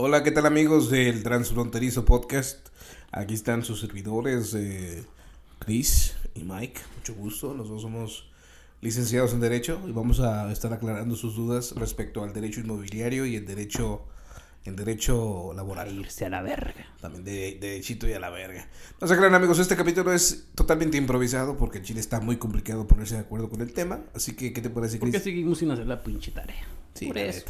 [0.00, 2.68] Hola, ¿qué tal amigos del Transfronterizo Podcast?
[3.10, 5.04] Aquí están sus servidores, eh,
[5.58, 6.80] Chris y Mike.
[6.98, 7.52] Mucho gusto.
[7.52, 8.30] Nosotros somos
[8.80, 13.34] licenciados en Derecho y vamos a estar aclarando sus dudas respecto al derecho inmobiliario y
[13.34, 14.04] el derecho,
[14.64, 15.92] el derecho laboral.
[15.98, 16.86] Irse a la verga.
[17.00, 18.68] También de, derechito y a la verga.
[19.00, 22.86] No se crean amigos, este capítulo es totalmente improvisado porque en Chile está muy complicado
[22.86, 24.04] ponerse de acuerdo con el tema.
[24.14, 25.20] Así que, ¿qué te parece, ¿Por Chris?
[25.20, 26.68] qué seguimos sin hacer la pinche tarea?
[26.94, 27.46] Sí, Por eso.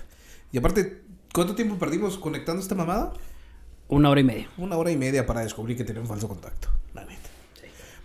[0.50, 3.12] Y aparte, ¿cuánto tiempo perdimos conectando esta mamada?
[3.88, 4.48] Una hora y media.
[4.58, 7.28] Una hora y media para descubrir que tenía un falso contacto, la neta.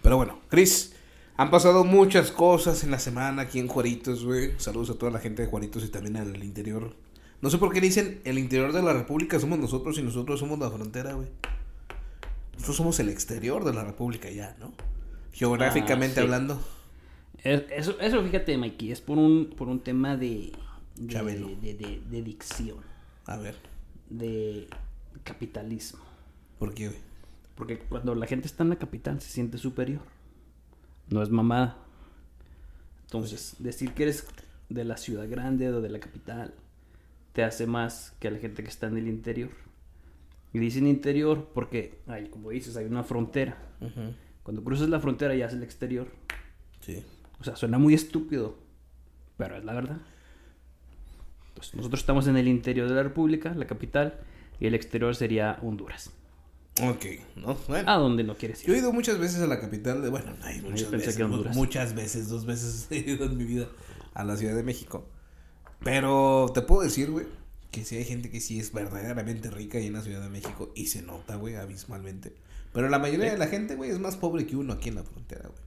[0.01, 0.93] Pero bueno, Chris,
[1.37, 4.51] han pasado muchas cosas en la semana aquí en Juaritos, güey.
[4.57, 6.95] Saludos a toda la gente de Juaritos y también al interior.
[7.41, 10.57] No sé por qué dicen el interior de la República somos nosotros y nosotros somos
[10.59, 11.27] la frontera, güey.
[12.53, 14.71] Nosotros somos el exterior de la República ya, ¿no?
[15.33, 16.25] Geográficamente Ah, sí.
[16.25, 16.61] hablando.
[17.43, 20.53] Es- Eso, eso fíjate, Mikey, es por un, por un tema de,
[20.95, 22.77] de, de- de dicción,
[23.25, 23.55] A ver,
[24.09, 24.67] de
[25.23, 25.99] capitalismo.
[26.59, 26.99] ¿por qué, güey?
[27.55, 30.01] Porque cuando la gente está en la capital se siente superior.
[31.09, 31.77] No es mamada.
[33.03, 34.25] Entonces, decir que eres
[34.69, 36.53] de la ciudad grande o de la capital
[37.33, 39.51] te hace más que a la gente que está en el interior.
[40.53, 43.57] Y dicen interior porque, ay, como dices, hay una frontera.
[44.43, 46.07] Cuando cruzas la frontera ya es el exterior.
[46.81, 47.03] Sí.
[47.39, 48.57] O sea, suena muy estúpido,
[49.37, 49.97] pero es la verdad.
[51.73, 54.19] Nosotros estamos en el interior de la República, la capital,
[54.59, 56.11] y el exterior sería Honduras.
[56.81, 57.55] Ok, ¿no?
[57.67, 57.89] Bueno.
[57.91, 58.69] A donde no quieres ir.
[58.69, 61.19] Yo he ido muchas veces a la capital de, bueno, no hay muchas veces,
[61.53, 63.67] muchas veces, dos veces he ido en mi vida
[64.13, 65.05] a la Ciudad de México.
[65.83, 67.27] Pero te puedo decir, güey,
[67.69, 70.71] que sí hay gente que sí es verdaderamente rica ahí en la Ciudad de México
[70.75, 72.33] y se nota, güey, abismalmente.
[72.71, 75.03] Pero la mayoría de la gente, güey, es más pobre que uno aquí en la
[75.03, 75.61] frontera, güey.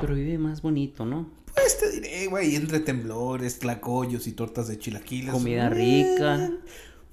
[0.00, 1.30] Pero vive más bonito, ¿no?
[1.60, 5.32] Pues te diré, güey, entre temblores, tlacoyos y tortas de chilaquiles.
[5.32, 6.50] Comida eh, rica.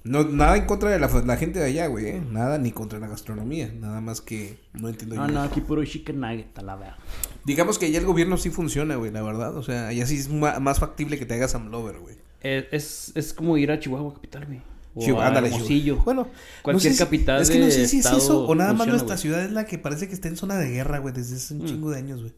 [0.04, 2.22] No, nada en contra de la, la gente de allá, güey, ¿eh?
[2.30, 3.72] Nada ni contra la gastronomía.
[3.72, 5.32] Nada más que no entiendo No, yo.
[5.34, 6.96] no, aquí puro chicken nugget, a la verga.
[7.44, 9.56] Digamos que allá el gobierno sí funciona, güey, la verdad.
[9.56, 12.14] O sea, allá sí es más factible que te hagas amlover, güey.
[12.40, 14.60] Es, es, es como ir a Chihuahua capital, güey.
[14.94, 15.50] O Chihu- a ándale.
[15.50, 16.04] Chihuahua.
[16.04, 16.28] Bueno,
[16.62, 18.86] Cualquier no sé si- capital Es que no sé si es eso o nada más
[18.86, 21.52] nuestra ciudad es la que parece que está en zona de guerra, güey, desde hace
[21.54, 21.66] un Mm.
[21.66, 22.32] chingo de años, güey.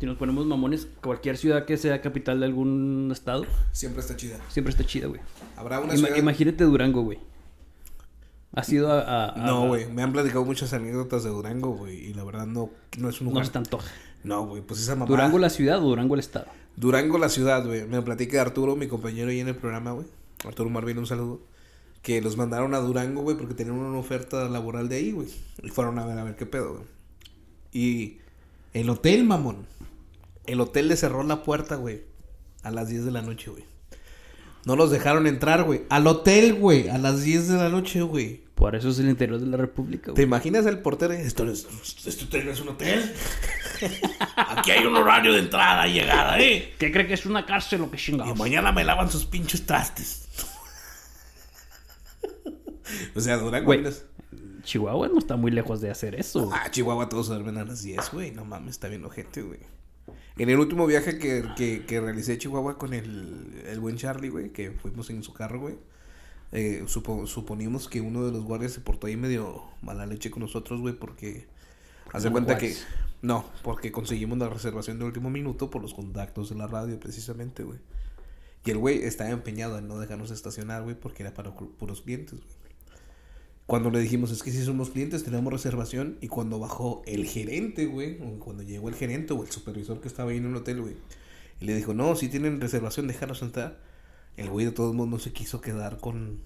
[0.00, 4.38] Si nos ponemos mamones, cualquier ciudad que sea capital de algún estado, Siempre está chida.
[4.48, 5.20] siempre está chida, güey.
[5.56, 6.16] Habrá una Ima- ciudad...
[6.16, 7.18] Imagínate Durango, güey.
[8.52, 9.00] ¿Has ido a...?
[9.02, 12.46] a- a- No, güey, me han platicado muchas anécdotas de Durango, güey, y la verdad
[12.46, 13.46] no, no es un No lugar...
[13.46, 13.90] se te antoja.
[14.24, 15.06] No, güey, pues esa mamá...
[15.06, 16.46] ¿Durango la ciudad o Durango el estado?
[16.76, 17.86] Durango la ciudad, güey.
[17.86, 20.06] Me platica Arturo, mi compañero ahí en el programa, güey.
[20.46, 21.40] Arturo Marvin, un saludo.
[22.00, 25.28] Que los mandaron a Durango, güey, porque tenían una oferta laboral de ahí, güey.
[25.62, 26.84] Y fueron a ver a ver qué pedo, güey.
[27.72, 28.18] Y
[28.72, 29.66] el hotel, mamón.
[30.50, 32.02] El hotel le cerró la puerta, güey.
[32.62, 33.64] A las 10 de la noche, güey.
[34.66, 35.82] No los dejaron entrar, güey.
[35.88, 36.88] Al hotel, güey.
[36.88, 38.44] A las 10 de la noche, güey.
[38.54, 40.24] Por eso es el interior de la república, ¿Te güey.
[40.24, 41.14] imaginas el portero?
[41.14, 41.66] Esto es,
[42.06, 43.10] esto no es un hotel.
[44.36, 46.74] Aquí hay un horario de entrada y llegada, ¿eh?
[46.78, 48.36] ¿Qué cree que es una cárcel o qué Y chingados?
[48.36, 50.28] mañana me lavan sus pinches trastes.
[53.14, 53.64] o sea, Durango.
[53.66, 53.84] Güey.
[54.62, 56.50] Chihuahua no está muy lejos de hacer eso.
[56.52, 58.30] Ah, Chihuahua todos duermen a las 10, güey.
[58.30, 59.60] No mames, está bien gente, güey.
[60.40, 64.30] En el último viaje que, que, que realicé a Chihuahua con el, el buen Charlie,
[64.30, 65.74] güey, que fuimos en su carro, güey.
[66.52, 70.40] eh, supo- suponimos que uno de los guardias se portó ahí medio mala leche con
[70.42, 71.46] nosotros, güey, porque...
[72.12, 72.74] Haz de cuenta que...
[73.22, 77.62] No, porque conseguimos la reservación de último minuto por los contactos de la radio, precisamente,
[77.62, 77.78] güey.
[78.64, 82.00] Y el güey estaba empeñado en no dejarnos estacionar, güey, porque era para pu- puros
[82.00, 82.59] clientes, güey.
[83.66, 86.18] Cuando le dijimos, es que si somos clientes, tenemos reservación.
[86.20, 90.08] Y cuando bajó el gerente, güey, o cuando llegó el gerente o el supervisor que
[90.08, 90.96] estaba ahí en el hotel, güey,
[91.60, 93.78] y le dijo, no, si tienen reservación, déjanos entrar.
[94.36, 96.40] El güey de todos modos no se quiso quedar con,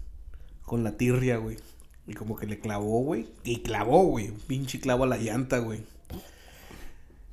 [0.62, 1.56] con la tirria, güey.
[2.06, 3.28] Y como que le clavó, güey.
[3.44, 4.28] Y clavó, güey.
[4.28, 5.80] Un pinche clavo a la llanta, güey.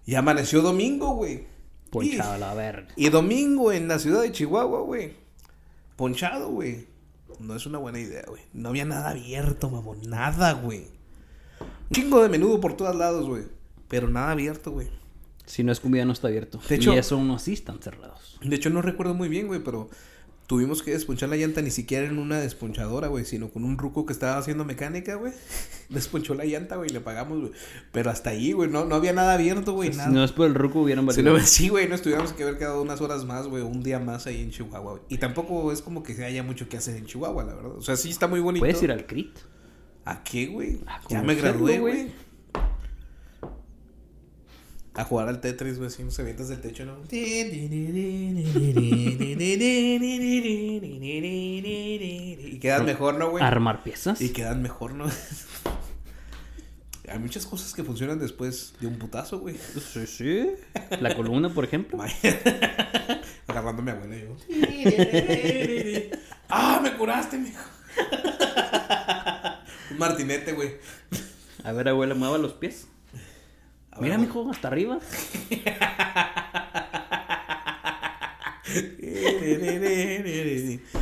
[0.05, 1.45] Y amaneció domingo, güey.
[1.89, 2.87] Ponchado a la verga.
[2.95, 5.13] Y domingo en la ciudad de Chihuahua, güey.
[5.97, 6.87] Ponchado, güey.
[7.41, 8.41] No es una buena idea, güey.
[8.53, 10.01] No había nada abierto, mamón.
[10.07, 10.87] Nada, güey.
[11.59, 13.43] Un chingo de menudo por todos lados, güey.
[13.87, 14.87] Pero nada abierto, güey.
[15.45, 16.59] Si no es comida, no está abierto.
[16.69, 18.39] De hecho- y eso aún así están cerrados.
[18.41, 19.89] De hecho, no recuerdo muy bien, güey, pero
[20.51, 24.05] tuvimos que desponchar la llanta ni siquiera en una desponchadora, güey, sino con un ruco
[24.05, 25.31] que estaba haciendo mecánica, güey.
[25.87, 27.51] Desponchó la llanta, güey, y le pagamos, güey.
[27.93, 30.53] Pero hasta ahí, güey, no, no había nada abierto, güey, si no es por el
[30.53, 31.37] ruco, hubieran Si valido.
[31.37, 34.27] no, sí, güey, nos tuviéramos que haber quedado unas horas más, güey, un día más
[34.27, 35.03] ahí en Chihuahua, güey.
[35.07, 37.71] Y tampoco es como que haya mucho que hacer en Chihuahua, la verdad.
[37.77, 38.61] O sea, sí está muy bonito.
[38.65, 39.37] Puedes ir al CRIT.
[40.03, 40.81] ¿A qué, güey?
[40.85, 42.11] A Ya me gradué, güey.
[44.93, 46.97] A jugar al Tetris, güey, si no se avientas del techo, ¿no?
[47.09, 47.49] Y
[52.59, 53.41] quedan mejor, ¿no, güey?
[53.43, 54.19] Armar piezas.
[54.19, 55.05] Y quedan mejor, ¿no?
[57.09, 59.57] Hay muchas cosas que funcionan después de un putazo, güey.
[59.57, 60.47] Sí, sí.
[60.99, 62.01] La columna, por ejemplo.
[63.47, 64.35] Agarrando a mi abuela yo.
[66.49, 67.59] ¡Ah, me curaste, mijo!
[69.89, 70.77] Un martinete, güey.
[71.63, 72.87] A ver, abuela, mueva los pies.
[73.91, 74.27] Ver, Mira, güey.
[74.27, 74.99] mijo, hasta arriba.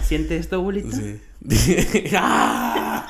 [0.04, 0.96] Siente esto, abuelita.
[0.96, 1.20] Sí.
[2.16, 3.08] ¡Ah!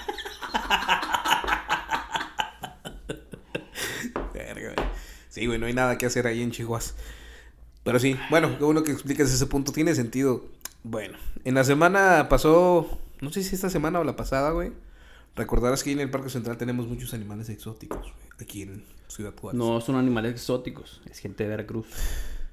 [5.29, 6.81] Sí, güey, no hay nada que hacer ahí en Chihuahua.
[7.83, 9.71] Pero sí, bueno, qué bueno que expliques ese punto.
[9.71, 10.45] Tiene sentido.
[10.83, 14.71] Bueno, en la semana pasó, no sé si esta semana o la pasada, güey.
[15.35, 19.57] Recordarás que en el Parque Central tenemos muchos animales exóticos, güey, aquí en Ciudad Juárez.
[19.57, 21.01] No son animales exóticos.
[21.09, 21.87] Es gente de Veracruz.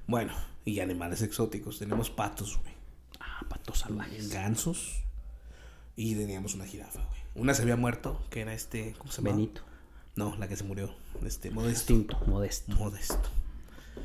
[0.07, 0.33] Bueno,
[0.63, 1.79] y animales exóticos.
[1.79, 2.73] Tenemos patos, güey.
[3.19, 4.29] Ah, patos salvajes.
[4.29, 5.03] Gansos.
[5.95, 7.19] Y teníamos una jirafa, güey.
[7.35, 9.35] Una se había muerto, que era este, ¿cómo se llama?
[9.35, 9.61] Benito.
[10.15, 10.93] No, la que se murió.
[11.23, 11.93] Este, Modesto.
[11.93, 12.75] Distinto, modesto.
[12.75, 13.29] Modesto.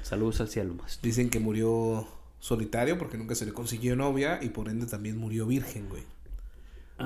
[0.03, 1.01] Saludos al cielo, modesto.
[1.03, 2.07] Dicen que murió
[2.39, 6.03] solitario porque nunca se le consiguió novia y por ende también murió virgen, güey.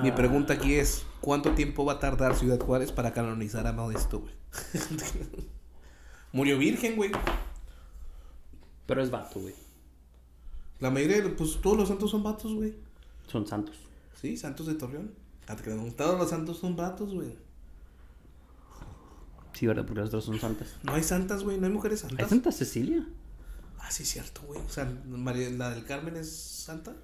[0.02, 0.14] Mi Ah.
[0.14, 4.34] pregunta aquí es, ¿cuánto tiempo va a tardar Ciudad Juárez para canonizar a Modesto, güey?
[6.32, 7.10] murió virgen, güey.
[8.86, 9.54] Pero es vato, güey.
[10.80, 12.74] La mayoría, de- pues todos los santos son vatos, güey.
[13.26, 13.76] Son santos.
[14.20, 15.12] Sí, santos de Torreón.
[15.48, 15.56] Ah,
[15.96, 17.36] Todos los santos son vatos, güey.
[19.52, 19.84] Sí, ¿verdad?
[19.86, 20.76] Porque las otras son santas.
[20.82, 22.18] No hay santas, güey, no hay mujeres santas.
[22.20, 23.06] ¿Hay Santa Cecilia?
[23.78, 24.60] Ah, sí, cierto, güey.
[24.60, 26.94] O sea, María, la del Carmen es santa.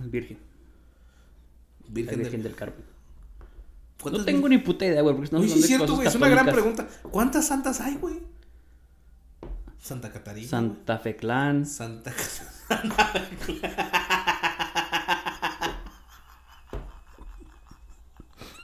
[0.00, 0.38] Es virgen.
[1.92, 2.52] Es Virgen, virgen del...
[2.52, 2.84] del Carmen.
[4.00, 6.08] ¿Cuántas No tengo ni puta idea, güey, no sí, de cierto, güey.
[6.08, 6.88] Es una gran pregunta.
[7.02, 8.20] ¿Cuántas santas hay, güey?
[9.78, 10.48] Santa Catarina.
[10.48, 11.66] Santa Fe Clan.
[11.66, 12.10] Santa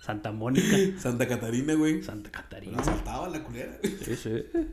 [0.02, 0.76] Santa Mónica.
[0.98, 2.02] Santa Catarina, güey.
[2.02, 2.78] Santa Catarina.
[2.78, 3.78] La saltaba la culera.
[3.82, 4.46] Sí, sí.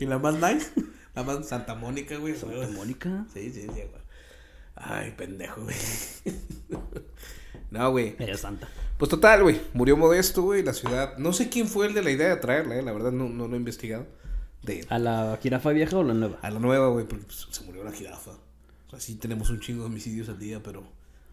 [0.00, 0.72] Y la más nice.
[1.14, 2.34] La más Santa Mónica, güey.
[2.34, 3.26] Santa Mónica.
[3.34, 4.07] Sí, sí, sí, güey.
[4.80, 5.76] Ay, pendejo, güey.
[7.70, 8.16] No, güey.
[8.18, 8.66] Ella santa.
[8.96, 9.60] Pues total, güey.
[9.74, 10.62] Murió Modesto, güey.
[10.62, 11.18] La ciudad.
[11.18, 12.82] No sé quién fue el de la idea de traerla, eh.
[12.82, 14.06] La verdad, no, no lo he investigado.
[14.62, 16.38] De ¿A la jirafa vieja o la nueva?
[16.40, 17.06] a la nueva, güey.
[17.06, 18.30] Porque pues, se murió la jirafa.
[18.30, 20.82] O sea, sí tenemos un chingo de homicidios al día, pero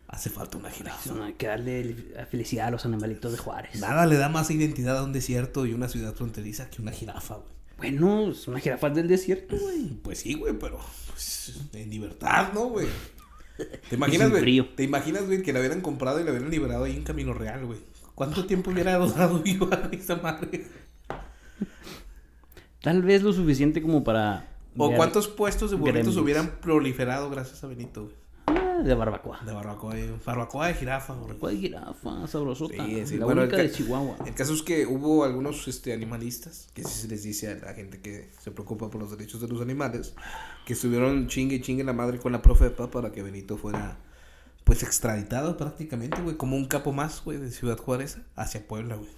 [0.07, 1.13] hace falta una jirafa.
[1.13, 1.95] No, hay que darle
[2.29, 3.79] felicidad a los animalitos de Juárez.
[3.79, 7.35] Nada le da más identidad a un desierto y una ciudad fronteriza que una jirafa,
[7.35, 7.55] güey.
[7.77, 9.87] Bueno, es una jirafa del desierto, güey.
[10.03, 12.87] Pues sí, güey, pero pues, en libertad, ¿no, güey?
[13.57, 14.61] ¿Te imaginas, güey?
[14.75, 17.65] ¿Te imaginas, güey, que la hubieran comprado y la hubieran liberado ahí en Camino Real,
[17.65, 17.79] güey?
[18.15, 20.65] ¿Cuánto tiempo hubiera durado viva esa madre?
[22.81, 24.47] Tal vez lo suficiente como para.
[24.77, 28.15] ¿O cuántos puestos de burritos hubieran proliferado gracias a Benito, güey?
[28.75, 29.39] Ah, de barbacoa.
[29.45, 31.27] De barbacoa, eh, barbacoa de jirafa, güey.
[31.27, 32.85] Barbacoa de jirafa, sabrosota.
[32.85, 34.17] Sí, sí, La bueno, única de Chihuahua.
[34.25, 37.73] El caso es que hubo algunos este, animalistas, que sí se les dice a la
[37.73, 40.13] gente que se preocupa por los derechos de los animales,
[40.65, 43.97] que estuvieron chingue y chingue la madre con la profepa para que Benito fuera,
[44.65, 49.09] pues, extraditado prácticamente, güey, como un capo más, güey, de Ciudad Juárez hacia Puebla, güey,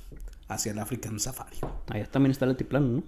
[0.50, 1.58] hacia el African Safari.
[1.88, 3.04] Allá también está el altiplano, ¿no?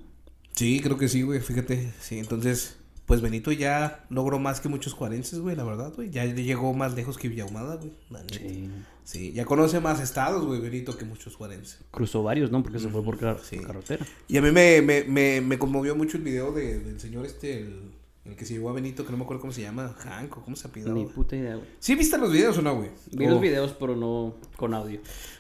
[0.56, 2.79] Sí, creo que sí, güey, fíjate, sí, entonces,
[3.10, 6.94] pues Benito ya logró más que muchos juarenses, güey, la verdad, güey, ya llegó más
[6.94, 7.92] lejos que Villahumada, güey.
[8.32, 8.70] Sí.
[9.04, 11.80] Sí, ya conoce más estados, güey, Benito, que muchos juarenses.
[11.90, 12.62] Cruzó varios, ¿no?
[12.62, 13.58] Porque se fue por car- Sí.
[13.58, 14.06] carretera.
[14.28, 17.62] Y a mí me, me, me, me conmovió mucho el video de, del señor este,
[17.62, 17.92] el,
[18.26, 20.44] el que se llevó a Benito, que no me acuerdo cómo se llama, Hank, o
[20.44, 20.92] cómo se apellida.
[20.94, 21.68] Ni puta idea, güey.
[21.80, 22.92] ¿Sí viste los videos o no, güey?
[23.12, 25.00] Vi los videos, pero no con audio.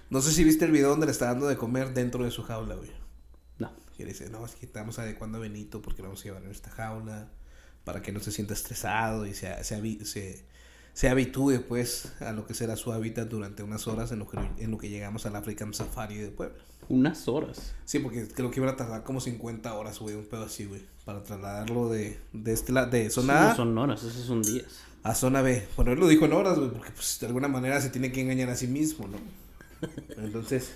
[0.10, 2.42] No sé si viste el video donde le está dando de comer dentro de su
[2.42, 2.90] jaula, güey.
[3.60, 3.72] No.
[3.96, 6.50] Que dice, no, es que estamos adecuando a Benito porque lo vamos a llevar en
[6.50, 7.30] esta jaula
[7.90, 10.46] para que no se sienta estresado y se, se, se,
[10.94, 14.38] se habitúe, pues, a lo que será su hábitat durante unas horas en lo que,
[14.60, 16.56] en lo que llegamos al African Safari de Puebla.
[16.88, 17.74] Unas horas.
[17.86, 20.84] Sí, porque creo que iban a tardar como 50 horas, güey, un pedo así, güey,
[21.04, 24.68] para trasladarlo de, de, este, la- de zona no A son horas, esos son días.
[25.02, 25.68] a zona B.
[25.76, 28.22] Bueno, él lo dijo en horas, güey, porque pues de alguna manera se tiene que
[28.22, 29.18] engañar a sí mismo, ¿no?
[30.18, 30.74] Entonces,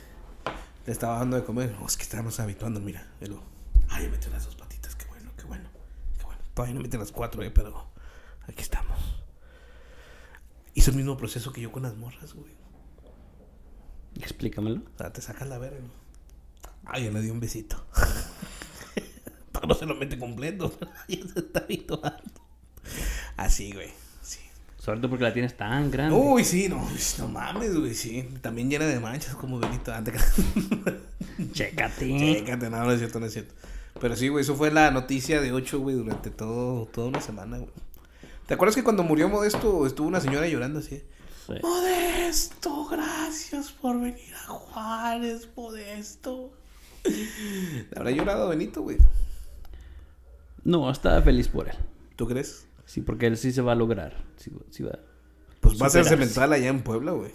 [0.87, 1.75] le estaba dando de comer.
[1.79, 3.05] No, es que estamos habituando, mira.
[3.21, 3.43] Luego,
[3.89, 5.69] ay, mete las dos patitas, qué bueno, qué bueno,
[6.17, 6.41] qué bueno.
[6.53, 7.89] Todavía no mete las cuatro, eh, pero
[8.47, 8.97] aquí estamos.
[10.75, 12.51] Hizo el mismo proceso que yo con las morras, güey.
[14.19, 14.81] Explícamelo.
[14.93, 15.79] O sea, te sacas la verga.
[16.85, 17.83] Ay, ya le di un besito.
[19.51, 20.77] Pero no se lo mete completo.
[21.07, 22.41] ya se está habituando.
[23.37, 23.89] Así, güey.
[24.21, 24.39] Sí.
[24.77, 26.15] Sobre todo porque la tienes tan grande.
[26.15, 26.87] Uy, sí, no,
[27.19, 28.29] no mames, güey, sí.
[28.41, 29.93] También llena de manchas como Benito.
[29.93, 30.21] Antes.
[31.53, 32.17] Chécate.
[32.17, 33.53] Chécate, no, no es cierto, no es cierto.
[34.03, 37.59] Pero sí, güey, eso fue la noticia de 8, güey, durante todo, toda una semana,
[37.59, 37.69] güey.
[38.45, 41.01] ¿Te acuerdas que cuando murió Modesto estuvo una señora llorando así?
[41.47, 41.53] Sí.
[41.61, 46.51] Modesto, gracias por venir a Juárez, Modesto.
[47.95, 48.97] Habrá llorado Benito, güey.
[50.65, 51.75] No, estaba feliz por él.
[52.17, 52.67] ¿Tú crees?
[52.83, 54.21] Sí, porque él sí se va a lograr.
[54.35, 54.99] Sí, sí va.
[55.61, 57.31] Pues va a ser cemental allá en Puebla, güey.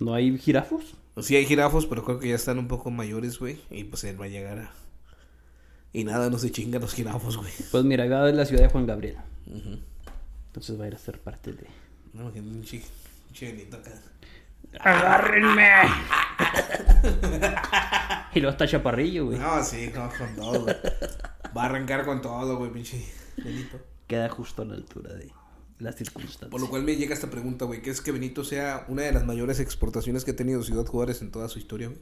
[0.00, 0.96] ¿No hay jirafos?
[1.20, 3.60] Sí hay jirafos, pero creo que ya están un poco mayores, güey.
[3.70, 4.81] Y pues él va a llegar a...
[5.92, 7.52] Y nada, no se chingan los jirafos, güey.
[7.70, 9.16] Pues mira, acá es la ciudad de Juan Gabriel.
[10.46, 11.66] Entonces va a ir a ser parte de.
[12.14, 12.64] No, que un
[13.72, 13.90] acá.
[14.80, 15.68] ¡Agárrenme!
[18.34, 19.38] y luego está Chaparrillo, güey.
[19.38, 20.76] No, sí, no, con todo, güey.
[21.56, 23.04] Va a arrancar con todo, güey, pinche
[23.36, 23.78] Benito.
[24.06, 25.30] Queda justo a la altura de
[25.78, 26.50] las circunstancias.
[26.50, 27.82] Por lo cual me llega esta pregunta, güey.
[27.82, 31.20] ¿Qué es que Benito sea una de las mayores exportaciones que ha tenido Ciudad Juárez
[31.22, 32.00] en toda su historia, güey?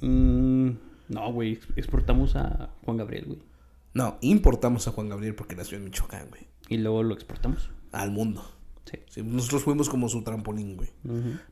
[0.00, 0.76] Mm,
[1.08, 1.52] no, güey.
[1.54, 3.38] ex- Exportamos a Juan Gabriel, güey.
[3.94, 6.42] No, importamos a Juan Gabriel porque nació en Michoacán, güey.
[6.68, 7.70] Y luego lo exportamos.
[7.92, 8.44] Al mundo.
[8.90, 8.98] Sí.
[9.08, 10.90] Sí, nosotros fuimos como su trampolín, güey.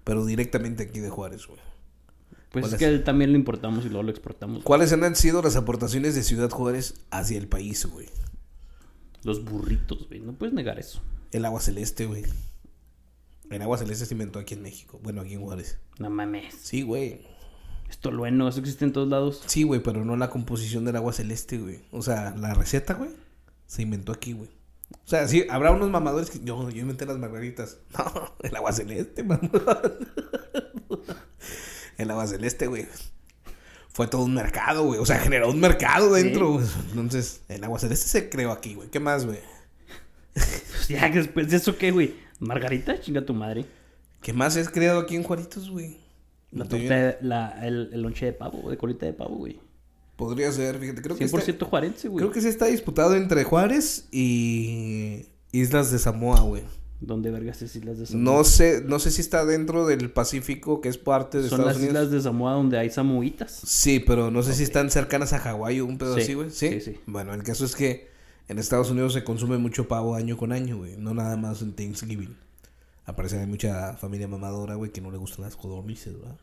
[0.05, 1.61] Pero directamente aquí de Juárez, güey.
[2.51, 2.79] Pues ¿Cuál es es?
[2.79, 4.63] que él también lo importamos y luego lo exportamos.
[4.65, 8.09] ¿Cuáles han sido las aportaciones de Ciudad Juárez hacia el país, güey?
[9.25, 10.21] Los burritos, güey.
[10.21, 11.01] No puedes negar eso.
[11.31, 12.25] El agua celeste, güey.
[13.51, 14.99] El agua celeste se inventó aquí en México.
[15.03, 15.79] Bueno, aquí en Juárez.
[15.99, 16.55] No mames.
[16.61, 17.21] Sí, güey.
[17.93, 19.43] Esto bueno, eso existe en todos lados.
[19.47, 21.83] Sí, güey, pero no la composición del agua celeste, güey.
[21.91, 23.11] O sea, la receta, güey,
[23.67, 24.49] se inventó aquí, güey.
[25.05, 27.77] O sea, sí, habrá unos mamadores que yo, yo inventé las margaritas.
[27.99, 29.43] No, el agua celeste, mamá.
[31.99, 32.89] El agua celeste, güey.
[33.91, 34.99] Fue todo un mercado, güey.
[34.99, 36.63] O sea, generó un mercado dentro.
[36.89, 38.89] Entonces, el agua celeste se creó aquí, güey.
[38.89, 39.39] ¿Qué más, güey?
[40.33, 42.15] Pues ya, después de eso, ¿qué, güey?
[42.39, 43.67] Margarita, chinga tu madre.
[44.23, 46.02] ¿Qué más es creado aquí en Juaritos, güey?
[46.53, 49.59] La torta, de- la, el, el lonche de pavo, de colita de pavo, güey.
[50.17, 51.01] Podría ser, fíjate.
[51.03, 52.23] Creo que, 100% está, juarense, güey.
[52.23, 56.63] creo que sí está disputado entre Juárez y Islas de Samoa, güey.
[57.01, 58.23] ¿Dónde vergas es Islas de Samoa?
[58.23, 61.67] No sé, no sé si está dentro del Pacífico, que es parte de Son Estados
[61.67, 61.95] las Unidos.
[61.95, 63.51] Islas de Samoa donde hay samoitas.
[63.65, 66.51] Sí, pero no sé si están cercanas a Hawái o un pedo Sí, así, güey.
[66.51, 66.69] ¿Sí?
[66.69, 67.01] sí, sí.
[67.07, 68.09] Bueno, el caso es que
[68.49, 70.97] en Estados Unidos se consume mucho pavo año con año, güey.
[70.97, 72.37] No nada más en Thanksgiving.
[73.05, 76.39] Aparece hay mucha familia mamadora, güey, que no le gustan las codornices, ¿verdad?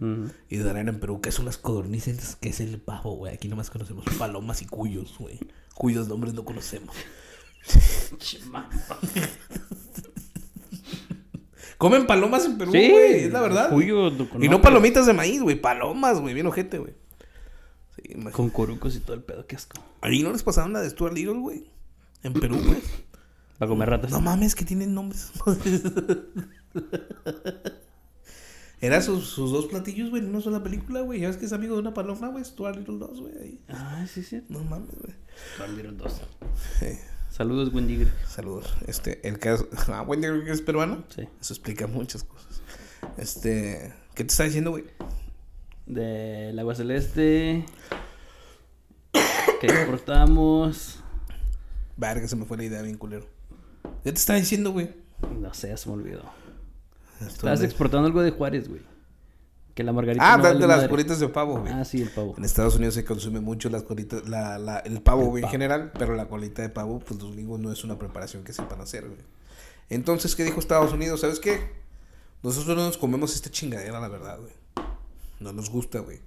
[0.00, 0.30] Ujú.
[0.48, 2.36] Y darán en Perú, ¿qué son las codornices?
[2.40, 3.34] ¿Qué es el pavo, güey?
[3.34, 5.40] Aquí nomás conocemos palomas y cuyos, güey.
[5.74, 6.94] Cuyos nombres no conocemos.
[11.78, 13.70] Comen palomas en Perú, Sí, güey, es la verdad.
[13.70, 16.94] Cuyo, no Y no palomitas de maíz, güey, palomas, güey, bien ojete, güey.
[17.96, 18.14] Sí.
[18.32, 19.80] Con corucos y todo el pedo, qué asco.
[20.00, 21.70] Ahí no les pasaron la de Stuart Little, güey.
[22.22, 22.78] En Perú, güey.
[23.58, 24.10] Para comer ratas.
[24.10, 25.32] No mames, que tienen nombres.
[28.80, 31.20] Eran sus, sus dos platillos, güey, en una sola película, güey.
[31.20, 32.44] Ya ves que es amigo de una paloma, güey.
[32.44, 33.60] Stuart Little 2, güey.
[33.68, 34.42] Ah, sí, sí.
[34.48, 35.14] No mames, güey.
[35.56, 36.20] Salieron dos.
[36.78, 36.98] Sí.
[37.30, 38.06] Saludos, Wendy.
[38.28, 38.74] Saludos.
[38.86, 39.68] Este, el caso.
[39.88, 41.04] Ah, que es peruano.
[41.14, 41.22] Sí.
[41.40, 42.60] Eso explica muchas cosas.
[43.16, 43.94] Este.
[44.14, 44.84] ¿Qué te está diciendo, güey?
[45.86, 47.64] Del agua celeste.
[49.60, 50.98] Que exportamos.
[51.96, 53.33] Verga, se me fue la idea bien culero.
[54.02, 54.90] ¿Qué te está diciendo, güey?
[55.40, 56.22] No sé, se me olvidó.
[57.20, 58.82] Estabas exportando algo de Juárez, güey.
[59.74, 60.34] Que la margarita.
[60.34, 60.88] Ah, no vale de las madre.
[60.88, 61.72] colitas de pavo, güey.
[61.72, 62.34] Ah, sí, el pavo.
[62.38, 65.90] En Estados Unidos se consume mucho las colitas, la, la, el pavo, güey, en general,
[65.98, 69.06] pero la colita de pavo, pues los gringos no es una preparación que sepan hacer,
[69.06, 69.20] güey.
[69.90, 71.20] Entonces, ¿qué dijo Estados Unidos?
[71.22, 71.72] ¿Sabes qué?
[72.42, 74.52] Nosotros no nos comemos esta chingadera, la verdad, güey.
[75.40, 76.20] No nos gusta, güey.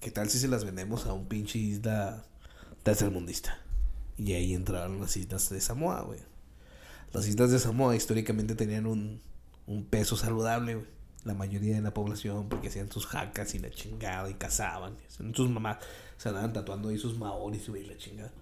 [0.00, 2.24] ¿Qué tal si se las vendemos a un pinche isla
[2.82, 3.58] tercermundista?
[4.18, 6.18] Y ahí entraron las islas de Samoa, güey.
[7.12, 9.20] Las islas de Samoa históricamente tenían un,
[9.66, 10.86] un peso saludable, güey.
[11.24, 14.96] La mayoría de la población, porque hacían sus jacas y la chingada y cazaban.
[15.34, 15.78] Sus mamás
[16.16, 18.32] se andaban tatuando ahí sus maoris, güey, y la chingada.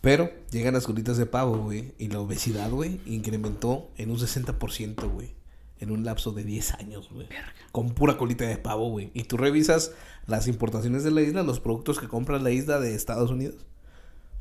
[0.00, 5.10] Pero llegan las colitas de pavo, güey, y la obesidad, güey, incrementó en un 60%,
[5.10, 5.34] güey.
[5.80, 7.28] En un lapso de 10 años, güey.
[7.72, 9.10] Con pura colita de pavo, güey.
[9.14, 9.92] Y tú revisas
[10.26, 13.66] las importaciones de la isla, los productos que compra la isla de Estados Unidos.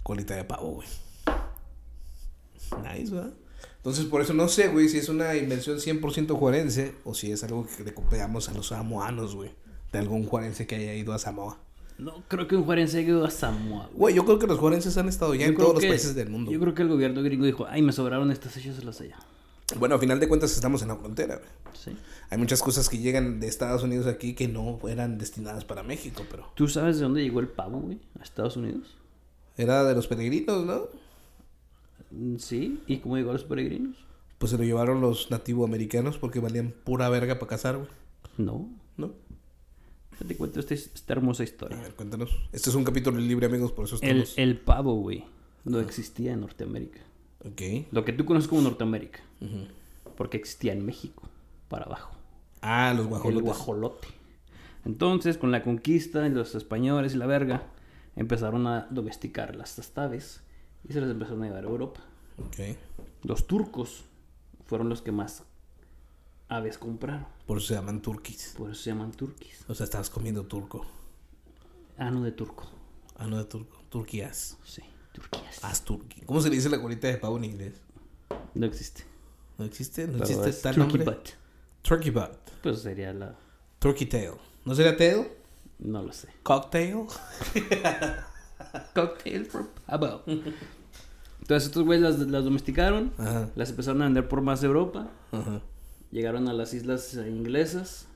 [0.04, 0.88] Colita de pavo, güey.
[2.84, 3.34] Nice, ¿verdad?
[3.78, 7.44] Entonces, por eso no sé, güey, si es una invención 100% juarense o si es
[7.44, 9.52] algo que le copiamos a los samoanos, güey.
[9.92, 11.60] De algún juarense que haya ido a Samoa.
[11.98, 13.98] No, creo que un juarense haya ido a Samoa, güey.
[13.98, 16.30] Güey, yo creo que los juarenses han estado ya Yo en todos los países del
[16.30, 16.52] mundo.
[16.52, 19.18] Yo creo que el gobierno gringo dijo, ay, me sobraron estas, échaselas allá.
[19.78, 21.50] Bueno, a final de cuentas estamos en la frontera, güey.
[21.74, 21.98] Sí.
[22.30, 26.24] Hay muchas cosas que llegan de Estados Unidos aquí que no eran destinadas para México,
[26.30, 28.00] pero ¿Tú sabes de dónde llegó el pavo, güey?
[28.20, 28.98] ¿A Estados Unidos?
[29.58, 30.88] era de los peregrinos, ¿no?
[32.12, 33.98] Mm, Sí, ¿y cómo llegó a los peregrinos?
[34.38, 37.90] Pues se lo llevaron los nativoamericanos porque valían pura verga para cazar, güey.
[38.38, 38.70] No.
[38.98, 39.12] ¿No?
[40.20, 41.78] Ya te cuento esta, esta hermosa A historia.
[41.78, 42.30] ver, cuéntanos.
[42.52, 44.38] Este es un capítulo libre, amigos, por eso El, estamos...
[44.38, 45.24] el pavo, güey,
[45.64, 47.00] no existía en Norteamérica.
[47.46, 47.62] Ok.
[47.92, 49.20] Lo que tú conoces como Norteamérica.
[50.16, 51.30] Porque existía en México,
[51.68, 52.16] para abajo.
[52.62, 53.44] Ah, los El guajolotes.
[53.44, 54.08] guajolote.
[54.86, 57.68] Entonces, con la conquista y los españoles y la verga,
[58.16, 60.42] empezaron a domesticar las aves
[60.90, 62.02] y se las empezaron a llevar a Europa.
[62.38, 62.78] Ok.
[63.24, 64.04] Los turcos
[64.66, 65.44] fueron los que más
[66.50, 67.26] aves compraron.
[67.46, 68.54] Por eso se llaman turquis.
[68.58, 69.66] Por eso se llaman turquis.
[69.68, 70.86] O sea, estabas comiendo turco.
[71.98, 72.70] Ano de turco.
[73.18, 73.82] Ah, no de turco.
[73.90, 74.58] Turquías.
[74.64, 75.64] Sí, turquías.
[75.64, 76.24] As turkey.
[76.26, 77.82] ¿Cómo se le dice la colita de pavo en inglés?
[78.54, 79.04] No existe.
[79.58, 80.06] ¿No existe?
[80.08, 81.16] ¿No Pero existe tal turkey nombre?
[81.16, 81.30] butt.
[81.82, 82.38] Turkey butt.
[82.62, 83.36] Pues sería la...
[83.80, 84.34] Turkey tail.
[84.66, 85.28] ¿No sería tail?
[85.80, 86.28] No lo sé.
[86.44, 87.06] Cocktail.
[88.94, 90.24] Cocktail for pavo.
[91.48, 93.14] Entonces estos güeyes las, las domesticaron.
[93.18, 93.50] Ajá.
[93.56, 95.10] Las empezaron a vender por más Europa.
[95.32, 95.62] Ajá.
[96.12, 98.10] Llegaron a las islas eh, inglesas.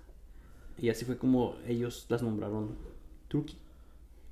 [0.77, 2.75] Y así fue como ellos las nombraron
[3.29, 3.55] Turkey.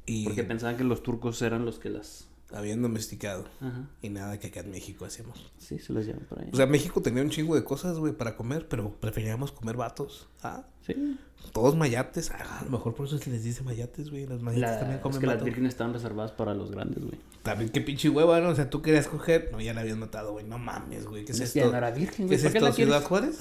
[0.05, 2.27] Y Porque pensaban que los turcos eran los que las...
[2.51, 3.45] habían domesticado.
[3.61, 3.87] Ajá.
[4.01, 5.51] Y nada que acá en México hacemos.
[5.57, 6.49] Sí, se las llevan por ahí.
[6.51, 10.27] O sea, México tenía un chingo de cosas, güey, para comer, pero preferíamos comer vatos.
[10.41, 11.17] Ah, sí.
[11.53, 12.31] todos mayates.
[12.31, 14.25] Ah, a lo mejor por eso se les dice mayates, güey.
[14.25, 17.19] Las mayates La- también es comen que las vírgenes estaban reservadas para los grandes, güey.
[17.43, 18.49] También qué pinche hueva, ¿no?
[18.49, 19.49] O sea, tú querías coger.
[19.51, 20.45] No, ya la habías matado, güey.
[20.45, 21.25] No mames, güey.
[21.25, 21.71] ¿Qué es Ya esto?
[21.71, 22.73] no era virgen, ¿Qué es ¿Para qué esto?
[22.73, 23.37] ¿Ciudad Juárez?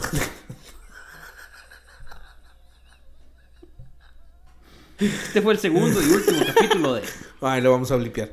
[4.99, 7.03] Este fue el segundo y último capítulo de...
[7.41, 8.33] Ay, lo vamos a blipear.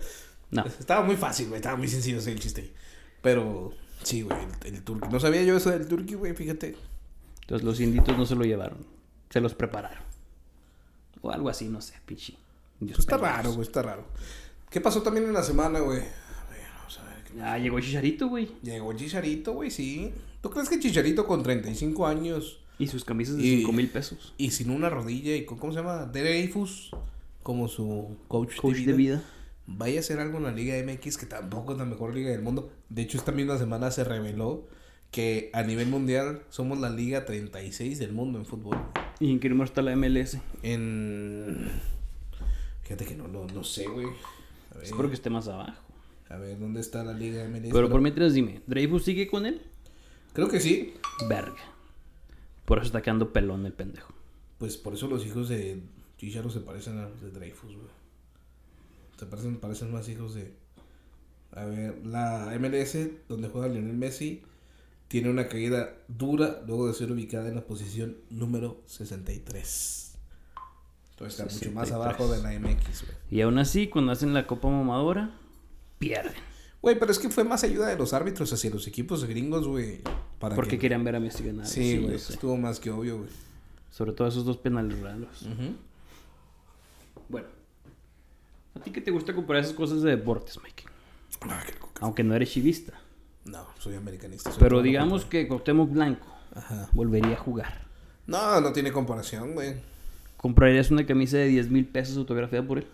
[0.51, 0.65] No.
[0.65, 1.57] Estaba muy fácil, güey.
[1.57, 2.71] Estaba muy sencillo ese el chiste.
[3.21, 3.73] Pero,
[4.03, 4.37] sí, güey.
[4.65, 5.07] El, el turqui.
[5.09, 6.33] No sabía yo eso del turqui, güey.
[6.35, 6.75] Fíjate.
[7.41, 8.85] Entonces los inditos no se lo llevaron.
[9.29, 10.03] Se los prepararon.
[11.21, 11.93] O algo así, no sé.
[12.07, 12.27] Dios
[12.79, 13.61] Pues está raro, güey.
[13.67, 14.05] Está raro.
[14.69, 15.99] ¿Qué pasó también en la semana, güey?
[15.99, 17.23] A ver, vamos a ver.
[17.23, 18.49] ¿qué- Ah, llegó Chicharito, güey.
[18.61, 20.13] Llegó Chicharito, güey, sí.
[20.41, 24.33] ¿Tú crees que Chicharito con 35 años Y sus camisas de Y- 5 mil pesos.
[24.37, 26.05] y sin una rodilla y con, ¿cómo se llama?
[26.05, 26.91] Dreyfus
[27.41, 29.23] como su coach, Coach de, vida.
[29.67, 32.41] Vaya a hacer algo en la Liga MX que tampoco es la mejor liga del
[32.41, 32.71] mundo.
[32.89, 34.67] De hecho, esta misma semana se reveló
[35.11, 38.77] que a nivel mundial somos la liga 36 del mundo en fútbol.
[39.19, 40.37] ¿Y en qué número está la MLS?
[40.61, 41.69] En...
[42.83, 44.05] Fíjate que no, no, no sé, güey.
[44.05, 45.81] Ver, Espero que esté más abajo.
[46.29, 47.71] a ver, ¿dónde está la liga MLS?
[47.71, 49.61] Pero por mientras dime, ¿Dreyfus sigue con él?
[50.33, 50.93] Creo que sí.
[51.29, 51.55] Verga.
[52.65, 54.13] Por eso está quedando pelón el pendejo.
[54.57, 55.81] Pues por eso los hijos de
[56.17, 57.87] Chicharo se parecen a los de Dreyfus, güey.
[59.17, 60.53] Se parecen, parecen más hijos de...
[61.51, 62.97] A ver, la MLS,
[63.29, 64.43] donde juega Lionel Messi,
[65.07, 70.17] tiene una caída dura luego de ser ubicada en la posición número 63.
[71.11, 71.91] Entonces está mucho más 63.
[71.93, 73.17] abajo de la MX, güey.
[73.31, 75.39] Y aún así, cuando hacen la Copa Mamadora,
[75.97, 76.33] pierden.
[76.81, 80.01] Güey, pero es que fue más ayuda de los árbitros hacia los equipos gringos, güey.
[80.39, 80.79] Porque que...
[80.79, 81.65] querían ver a Messi ganar.
[81.65, 83.29] Sí, güey, estuvo más que obvio, güey.
[83.89, 85.47] Sobre todo esos dos penales raros.
[87.29, 87.47] Bueno.
[88.75, 90.83] ¿A ti qué te gusta comprar esas cosas de deportes, Mike?
[91.41, 92.01] Ah, qué coca.
[92.01, 92.93] Aunque no eres chivista.
[93.45, 94.51] No, soy americanista.
[94.51, 96.89] soy Pero digamos que Cuauhtémoc Blanco Ajá.
[96.93, 97.85] volvería a jugar.
[98.27, 99.75] No, no tiene comparación, güey.
[100.37, 102.87] ¿Comprarías una camisa de 10 mil pesos autografiada por él?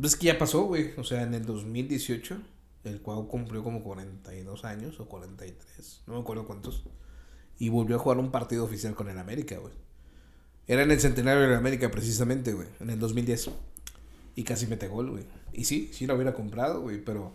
[0.00, 0.92] Pues que ya pasó, güey.
[0.96, 2.38] O sea, en el 2018,
[2.84, 6.84] el Cuau cumplió como 42 años o 43, no me acuerdo cuántos.
[7.58, 9.74] Y volvió a jugar un partido oficial con el América, güey.
[10.66, 13.50] Era en el centenario del América, precisamente, güey, en el 2010.
[14.38, 15.24] Y casi mete gol, güey.
[15.52, 17.34] Y sí, sí lo hubiera comprado, güey, pero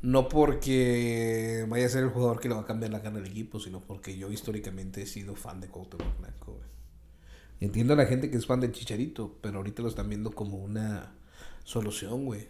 [0.00, 3.26] no porque vaya a ser el jugador que le va a cambiar la cara al
[3.26, 6.68] equipo, sino porque yo históricamente he sido fan de Cuauhtémoc Blanco, güey.
[7.58, 10.58] Entiendo a la gente que es fan del Chicharito, pero ahorita lo están viendo como
[10.58, 11.16] una
[11.64, 12.46] solución, güey,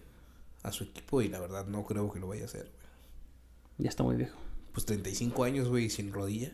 [0.62, 2.88] a su equipo y la verdad no creo que lo vaya a hacer, güey.
[3.78, 4.36] Ya está muy viejo.
[4.74, 6.52] Pues 35 años, güey, sin rodilla.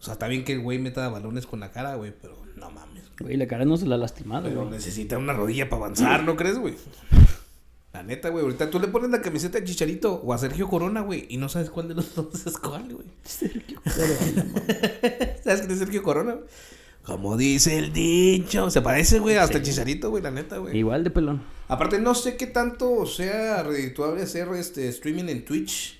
[0.00, 2.70] O sea, está bien que el güey meta balones con la cara, güey, pero no
[2.70, 3.02] mames.
[3.20, 4.70] Güey, la cara no se la ha lastimado, Pero güey.
[4.72, 6.74] necesita una rodilla para avanzar, ¿no crees, güey?
[7.92, 11.00] La neta, güey, ahorita tú le pones la camiseta a Chicharito o a Sergio Corona,
[11.02, 13.06] güey, y no sabes cuál de los dos es cuál, güey.
[15.42, 16.36] ¿Sabes quién es Sergio Corona?
[17.02, 20.76] Como dice el dicho, se parece, güey, hasta el Chicharito, güey, la neta, güey.
[20.78, 21.42] Igual de pelón.
[21.68, 25.98] Aparte, no sé qué tanto sea redituable hacer este streaming en Twitch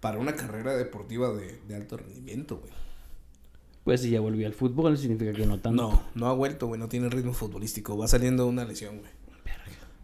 [0.00, 2.72] para una carrera deportiva de, de alto rendimiento, güey.
[3.84, 5.90] Pues si ya volvió al fútbol, significa que no tanto.
[5.90, 9.10] No, no ha vuelto, güey, no tiene ritmo futbolístico, va saliendo una lesión, güey.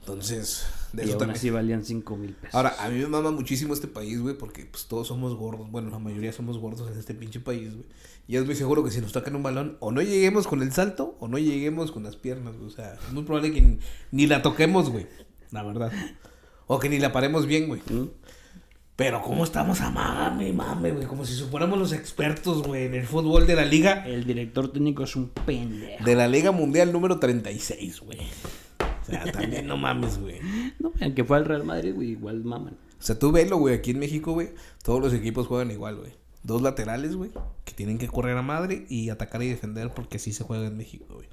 [0.01, 1.37] Entonces, de y eso aún también.
[1.37, 2.55] así valían 5 mil pesos.
[2.55, 5.71] Ahora, a mí me mama muchísimo este país, güey, porque pues todos somos gordos.
[5.71, 7.87] Bueno, la mayoría somos gordos en este pinche país, güey.
[8.27, 10.73] Y es muy seguro que si nos tocan un balón, o no lleguemos con el
[10.73, 12.69] salto, o no lleguemos con las piernas, güey.
[12.69, 13.79] O sea, es muy probable que ni,
[14.11, 15.07] ni la toquemos, güey.
[15.51, 15.93] La verdad.
[16.67, 17.83] O que ni la paremos bien, güey.
[17.91, 18.09] ¿Mm?
[19.01, 21.07] Pero cómo estamos a mame, mame, güey.
[21.07, 24.07] Como si fuéramos los expertos, güey, en el fútbol de la liga.
[24.07, 26.05] El director técnico es un pendejo.
[26.05, 28.19] De la Liga Mundial número 36, güey.
[28.21, 30.39] O sea, también no mames, güey.
[30.79, 32.75] No, aunque fue al Real Madrid, güey, igual maman.
[32.75, 34.51] O sea, tú velo, güey, aquí en México, güey,
[34.83, 36.13] todos los equipos juegan igual, güey.
[36.43, 37.31] Dos laterales, güey,
[37.65, 40.77] que tienen que correr a madre y atacar y defender porque así se juega en
[40.77, 41.29] México, güey.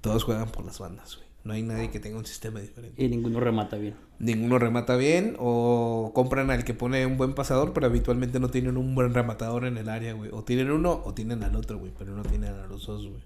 [0.00, 1.28] Todos juegan por las bandas, güey.
[1.44, 3.02] No hay nadie que tenga un sistema diferente.
[3.02, 3.94] Y ninguno remata bien.
[4.20, 8.76] Ninguno remata bien o compran al que pone un buen pasador, pero habitualmente no tienen
[8.76, 10.30] un buen rematador en el área, güey.
[10.32, 13.22] O tienen uno o tienen al otro, güey, pero no tienen a los dos, güey.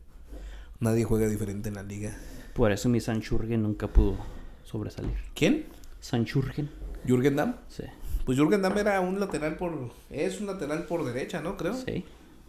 [0.81, 2.16] Nadie juega diferente en la liga.
[2.55, 4.16] Por eso mi Sanchurgen nunca pudo
[4.64, 5.16] sobresalir.
[5.35, 5.66] ¿Quién?
[6.00, 6.70] Sanchurgen,
[7.07, 7.57] ¿Jürgen Damm?
[7.68, 7.85] sí.
[8.24, 9.92] Pues Jürgen Damm era un lateral por...
[10.11, 11.57] Es un lateral por derecha, ¿no?
[11.57, 11.74] Creo.
[11.74, 12.05] Sí.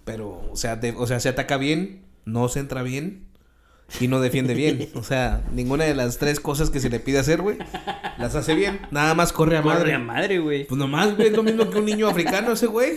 [0.06, 3.27] Pero, o sea, de- o sea, se ataca bien, no se entra bien
[4.00, 4.90] y no defiende bien.
[4.96, 7.58] O sea, ninguna de las tres cosas que se le pide hacer, güey,
[8.18, 8.80] las hace bien.
[8.92, 9.94] Nada más corre a Madre madre.
[9.94, 10.66] a madre, güey.
[10.66, 12.94] Pues nomás, güey, es lo mismo que un niño africano ese güey.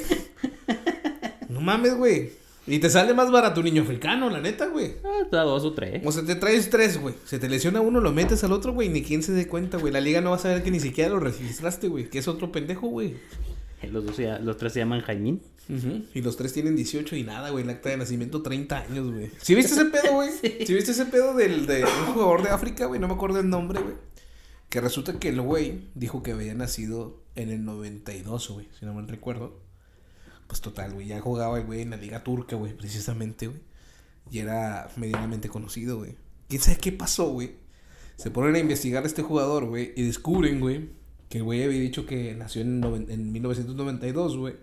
[1.49, 2.31] No mames, güey.
[2.67, 4.93] Y te sale más barato un niño africano, la neta, güey.
[5.05, 6.03] Ah, da dos o tres.
[6.05, 7.15] O sea, te traes tres, güey.
[7.25, 8.89] Se te lesiona uno, lo metes al otro, güey.
[8.89, 9.93] Ni quien se dé cuenta, güey.
[9.93, 12.09] La liga no va a saber que ni siquiera lo registraste, güey.
[12.09, 13.15] Que es otro pendejo, güey.
[13.91, 15.43] Los, dos se- los tres se llaman Jaimín.
[16.15, 17.63] Y los tres tienen 18 y nada, güey.
[17.63, 19.31] El acta de nacimiento 30 años, güey.
[19.41, 20.31] ¿Sí viste ese pedo, güey?
[20.67, 20.75] ¿Sí.
[20.75, 22.99] viste ese pedo del, de un jugador de África, güey?
[23.01, 23.95] No me acuerdo el nombre, güey.
[24.69, 28.69] Que resulta que el güey dijo que había nacido en el 92, güey.
[28.79, 29.61] Si no mal recuerdo.
[30.49, 31.07] Pues total, güey.
[31.07, 32.77] Ya jugaba el güey en la liga turca, güey.
[32.77, 33.61] Precisamente, güey.
[34.33, 36.17] Y era medianamente conocido, güey.
[36.49, 37.53] ¿Quién sabe qué pasó, güey?
[38.17, 39.93] Se ponen a investigar a este jugador, güey.
[39.97, 40.91] Y descubren, güey.
[41.31, 44.55] Que el güey había dicho que nació en, en 1992, güey.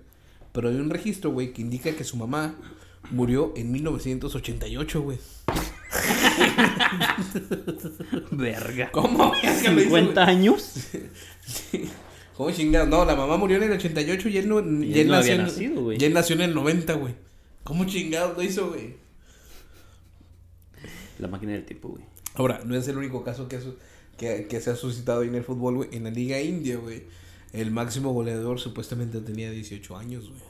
[0.51, 2.53] Pero hay un registro, güey, que indica que su mamá
[3.11, 5.17] murió en 1988, güey.
[8.31, 8.91] Verga.
[8.91, 9.31] ¿Cómo?
[9.31, 10.87] verga lo hizo, 50 años.
[12.35, 12.85] ¿Cómo chingado?
[12.85, 15.33] No, la mamá murió en el 88 y él no, Y él él no nació,
[15.33, 15.97] había nacido, güey.
[15.99, 17.15] y él nació en el 90, güey.
[17.63, 18.95] ¿Cómo chingado lo hizo, güey?
[21.19, 22.03] La máquina del tiempo, güey.
[22.35, 23.75] Ahora, no es el único caso que, su-
[24.17, 25.89] que, que se ha suscitado ahí en el fútbol, güey.
[25.93, 27.03] En la Liga India, güey.
[27.53, 30.41] El máximo goleador supuestamente tenía 18 años, güey.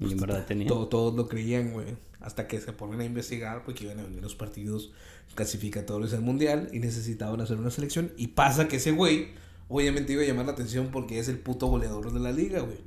[0.00, 0.66] Y en verdad tenía.
[0.66, 1.86] Todo- todos lo creían, güey.
[2.20, 4.92] Hasta que se ponen a investigar porque iban a venir los partidos
[5.34, 8.12] clasificatorios al mundial y necesitaban hacer una selección.
[8.16, 9.28] Y pasa que ese güey,
[9.68, 12.78] obviamente iba a llamar la atención porque es el puto goleador de la liga, güey.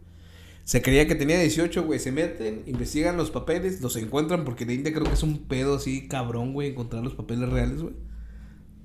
[0.63, 1.99] Se creía que tenía 18, güey.
[1.99, 5.37] Se meten, investigan los papeles, los encuentran porque en la India creo que es un
[5.45, 7.93] pedo así cabrón, güey, encontrar los papeles reales, güey.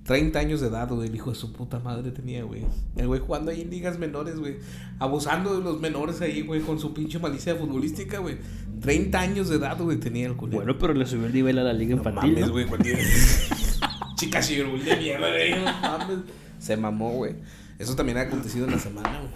[0.05, 2.65] 30 años de edad, güey, el hijo de su puta madre tenía, güey.
[2.97, 4.57] El güey jugando ahí en ligas menores, güey.
[4.99, 8.39] Abusando de los menores ahí, güey, con su pinche malicia futbolística, güey.
[8.81, 10.59] 30 años de edad, güey, tenía el culero.
[10.65, 12.33] Bueno, pero le subió el nivel a la liga no infantil.
[12.33, 12.53] mames, ¿no?
[12.53, 12.99] güey, cualquier...
[14.17, 15.51] Chica chirul de mierda, güey.
[15.53, 16.19] No mames.
[16.59, 17.37] Se mamó, güey.
[17.79, 19.33] Eso también ha acontecido en la semana, güey.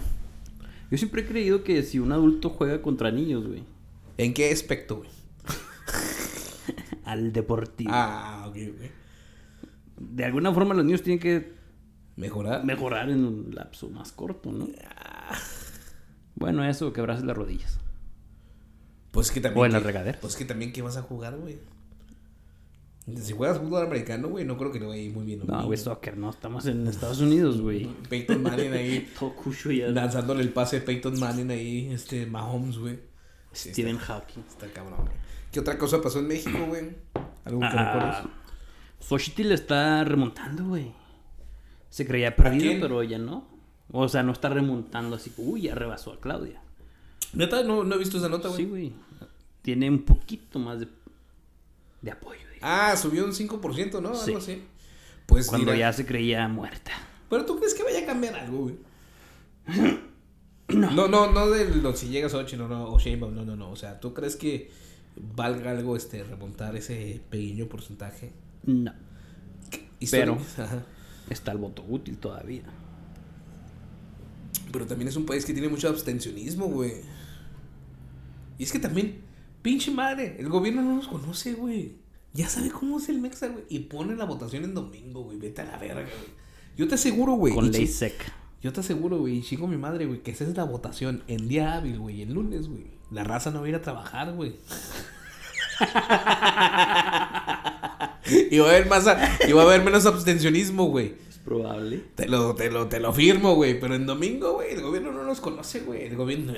[0.90, 3.64] Yo siempre he creído que si un adulto juega contra niños, güey.
[4.18, 5.10] ¿En qué aspecto, güey?
[7.04, 7.90] Al deportivo.
[7.92, 9.05] Ah, ok, güey.
[9.98, 11.52] De alguna forma los niños tienen que
[12.16, 12.64] ¿Mejorar?
[12.64, 14.68] mejorar en un lapso más corto, ¿no?
[16.34, 17.78] Bueno, eso, quebrarse las rodillas.
[19.10, 19.62] Pues que también...
[19.62, 20.20] O en las que- regaderas.
[20.20, 21.58] Pues que también, ¿qué vas a jugar, güey?
[23.22, 25.40] Si juegas fútbol americano, güey, no creo que le vaya a ir muy bien.
[25.46, 26.28] No, güey, soccer, no.
[26.28, 27.86] Estamos en Estados Unidos, güey.
[28.08, 29.08] Peyton Manning ahí,
[29.78, 29.86] ya.
[29.88, 32.98] lanzándole el pase a Peyton Manning ahí, este, Mahomes, güey.
[33.52, 34.42] Está, Hawking.
[34.48, 35.16] está cabrón, güey.
[35.52, 36.96] ¿Qué otra cosa pasó en México, güey?
[37.44, 38.36] ¿Algo que Ah, recuerdes?
[39.00, 40.92] Xochitl está remontando, güey.
[41.90, 43.46] Se creía perdido, pero ya no.
[43.92, 46.60] O sea, no está remontando así, uy, ya rebasó a Claudia.
[47.32, 48.60] Neta, no, no he visto esa nota, güey.
[48.60, 48.92] Sí, güey.
[49.62, 50.88] Tiene un poquito más de,
[52.02, 52.40] de apoyo.
[52.52, 52.60] digamos.
[52.62, 54.14] Ah, subió un 5%, ¿no?
[54.14, 54.30] Sí.
[54.30, 54.62] Algo así.
[55.26, 55.78] Pues Cuando mira.
[55.88, 56.92] ya se creía muerta.
[57.28, 58.76] Pero tú crees que vaya a cambiar algo, güey.
[60.68, 60.90] No.
[60.90, 63.54] No, no, no de lo, si llegas a 8, no, no, o Sheinbaum, no, no,
[63.56, 63.70] no.
[63.70, 64.70] O sea, ¿tú crees que
[65.16, 68.32] valga algo este remontar ese pequeño porcentaje?
[68.66, 68.92] No.
[70.10, 70.38] Pero-.
[71.30, 72.62] Está el voto útil todavía.
[74.72, 76.92] Pero también es un país que tiene mucho abstencionismo, güey.
[78.58, 79.22] Y es que también,
[79.62, 81.96] pinche madre, el gobierno no nos conoce, güey.
[82.32, 83.64] Ya sabe cómo es el Mexa, güey.
[83.68, 85.38] Y pone la votación en domingo, güey.
[85.38, 86.46] Vete a la verga, güey.
[86.76, 87.54] Yo te aseguro, güey.
[87.54, 88.26] Con ley seca.
[88.62, 91.46] Yo te aseguro, güey, y chico mi madre, güey, que esa es la votación en
[91.46, 92.86] día hábil, güey, el lunes, güey.
[93.10, 94.56] La raza no va a ir a trabajar, güey.
[98.50, 101.14] y va a haber más, a- y va a haber menos abstencionismo, güey.
[101.28, 102.02] Es probable.
[102.14, 103.78] Te lo, te lo, te lo firmo, güey.
[103.78, 106.04] Pero en domingo, güey, el gobierno no nos conoce, güey.
[106.04, 106.52] El gobierno.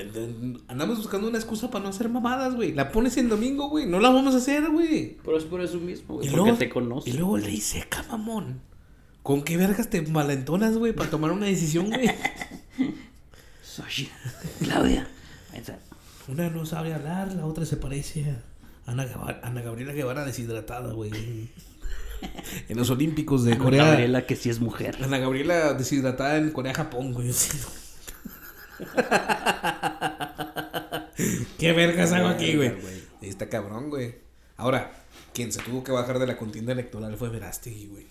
[0.69, 2.73] Andamos buscando una excusa para no hacer mamadas, güey.
[2.73, 3.87] La pones en domingo, güey.
[3.87, 5.17] No la vamos a hacer, güey.
[5.25, 6.29] Pero es por eso mismo, güey.
[6.29, 7.11] Porque luego- te conoce.
[7.11, 8.61] Y luego ley seca, mamón.
[9.23, 12.09] ¿Con qué vergas te malentonas, güey, para tomar una decisión, güey?
[13.63, 14.09] Soy
[14.61, 15.07] Claudia.
[16.29, 18.43] Una no sabe hablar, la otra se parece a
[18.89, 19.07] Ana,
[19.43, 21.11] Ana Gabriela Guevara deshidratada, güey.
[22.69, 23.83] En los Olímpicos de Corea.
[23.83, 24.97] Ana Gabriela que sí es mujer.
[25.03, 27.31] Ana Gabriela deshidratada en Corea-Japón, güey.
[31.59, 32.73] ¿Qué vergas hago aquí, güey?
[33.21, 34.15] Está cabrón, güey.
[34.57, 34.91] Ahora,
[35.35, 38.07] quien se tuvo que bajar de la contienda electoral fue Verástegui, güey.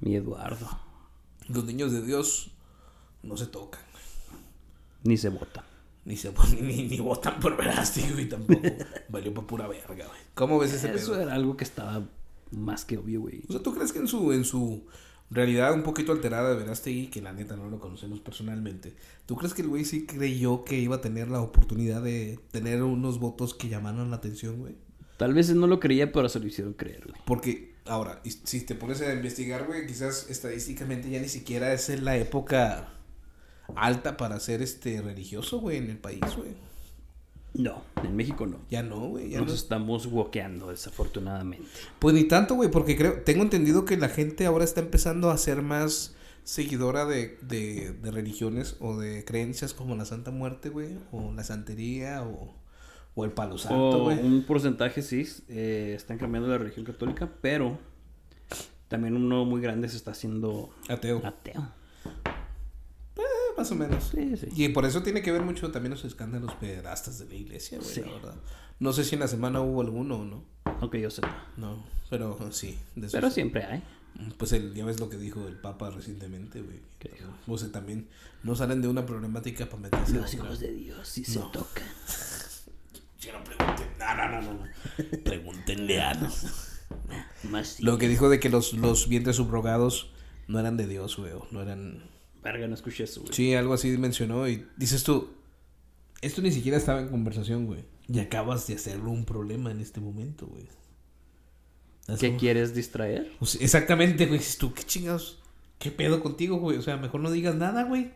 [0.00, 0.80] Mi Eduardo.
[1.48, 2.52] Los niños de Dios
[3.22, 4.04] no se tocan, güey.
[5.02, 5.73] Ni se votan.
[6.04, 8.60] Ni, se, ni, ni votan por Verástegui, güey, tampoco.
[9.08, 10.20] Valió para pura verga, güey.
[10.34, 12.06] ¿Cómo ves ese Eso era algo que estaba
[12.50, 13.42] más que obvio, güey.
[13.48, 14.84] O sea, ¿tú crees que en su, en su
[15.30, 18.94] realidad un poquito alterada de Verástegui, que la neta no lo conocemos personalmente,
[19.26, 22.82] ¿tú crees que el güey sí creyó que iba a tener la oportunidad de tener
[22.82, 24.76] unos votos que llamaran la atención, güey?
[25.16, 27.20] Tal vez no lo creía, pero se lo hicieron creer, güey.
[27.24, 32.04] Porque, ahora, si te pones a investigar, güey, quizás estadísticamente ya ni siquiera es en
[32.04, 32.94] la época
[33.76, 36.54] alta para ser este religioso, güey, en el país, güey.
[37.54, 38.58] No, en México no.
[38.68, 39.30] Ya no, güey.
[39.30, 41.66] Ya Nos estamos wokeando, desafortunadamente.
[42.00, 45.38] Pues ni tanto, güey, porque creo, tengo entendido que la gente ahora está empezando a
[45.38, 50.98] ser más seguidora de, de, de religiones o de creencias como la Santa Muerte, güey,
[51.12, 52.52] o la santería, o,
[53.14, 54.18] o el palo santo, güey.
[54.18, 57.78] Un porcentaje sí, eh, están cambiando la religión católica, pero
[58.88, 61.22] también uno muy grande se está haciendo ateo.
[61.24, 61.83] Ateo
[63.56, 64.10] más o menos.
[64.10, 64.48] Sí, sí.
[64.54, 68.06] Y por eso tiene que ver mucho también los escándalos pederastas de la iglesia, güey,
[68.06, 68.34] la verdad.
[68.78, 70.44] No sé si en la semana hubo alguno o no.
[70.80, 71.46] Aunque yo sepa.
[71.56, 72.78] No, pero sí.
[73.12, 73.82] pero siempre hay.
[74.38, 76.80] Pues el, ya ves lo que dijo el Papa recientemente, güey.
[77.46, 78.08] O sea, también
[78.42, 81.84] no salen de una problemática para meterse Los hijos de Dios sí se tocan.
[83.20, 83.86] Yo no pregunten.
[83.98, 84.68] No, no, no, no.
[85.24, 86.46] Pregúntenle a los.
[87.80, 90.10] Lo que dijo de que los, los vientres subrogados
[90.46, 91.32] no eran de Dios, güey.
[91.50, 92.02] No eran
[92.44, 93.32] Verga, no escuché eso, güey.
[93.32, 95.30] Sí, algo así mencionó y dices tú,
[96.20, 97.84] esto ni siquiera estaba en conversación, güey.
[98.06, 100.68] Y acabas de hacerlo un problema en este momento, güey.
[102.20, 103.32] ¿Qué quieres distraer?
[103.60, 104.38] exactamente, güey.
[104.38, 105.40] Dices tú, qué chingados,
[105.78, 106.76] qué pedo contigo, güey.
[106.76, 108.12] O sea, mejor no digas nada, güey.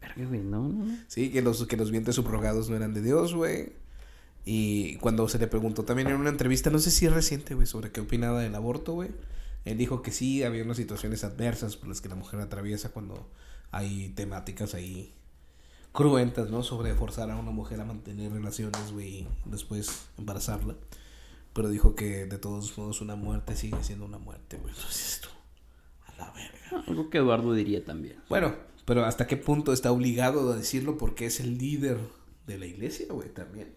[0.00, 0.96] Verga, güey, no, no.
[1.08, 3.74] Sí, que los, que los vientres subrogados no eran de Dios, güey.
[4.46, 7.66] Y cuando se le preguntó también en una entrevista, no sé si es reciente, güey,
[7.66, 9.10] sobre qué opinaba del aborto, güey.
[9.64, 13.30] Él dijo que sí, había unas situaciones adversas por las que la mujer atraviesa cuando
[13.70, 15.14] hay temáticas ahí
[15.92, 16.62] cruentas, ¿no?
[16.62, 20.74] Sobre forzar a una mujer a mantener relaciones, güey, y después embarazarla.
[21.52, 24.74] Pero dijo que de todos modos una muerte sigue siendo una muerte, güey.
[24.74, 25.28] Entonces esto,
[26.06, 26.84] a la verga.
[26.88, 28.16] Algo que Eduardo diría también.
[28.28, 30.96] Bueno, pero ¿hasta qué punto está obligado a decirlo?
[30.96, 31.98] Porque es el líder
[32.46, 33.74] de la iglesia, güey, también.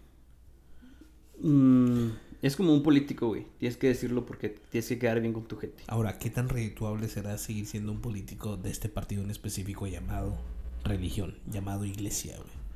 [1.38, 3.46] Mmm es como un político, güey.
[3.58, 5.82] Tienes que decirlo porque tienes que quedar bien con tu gente.
[5.88, 10.36] Ahora, ¿qué tan redituable será seguir siendo un político de este partido en específico llamado
[10.84, 12.66] religión, llamado iglesia, güey?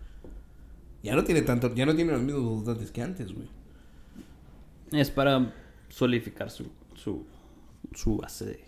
[1.03, 3.49] Ya no tiene tanto, ya no tiene los mismos votantes que antes, güey.
[4.93, 5.55] Es para
[5.89, 7.25] solidificar su, su,
[7.95, 8.65] su base de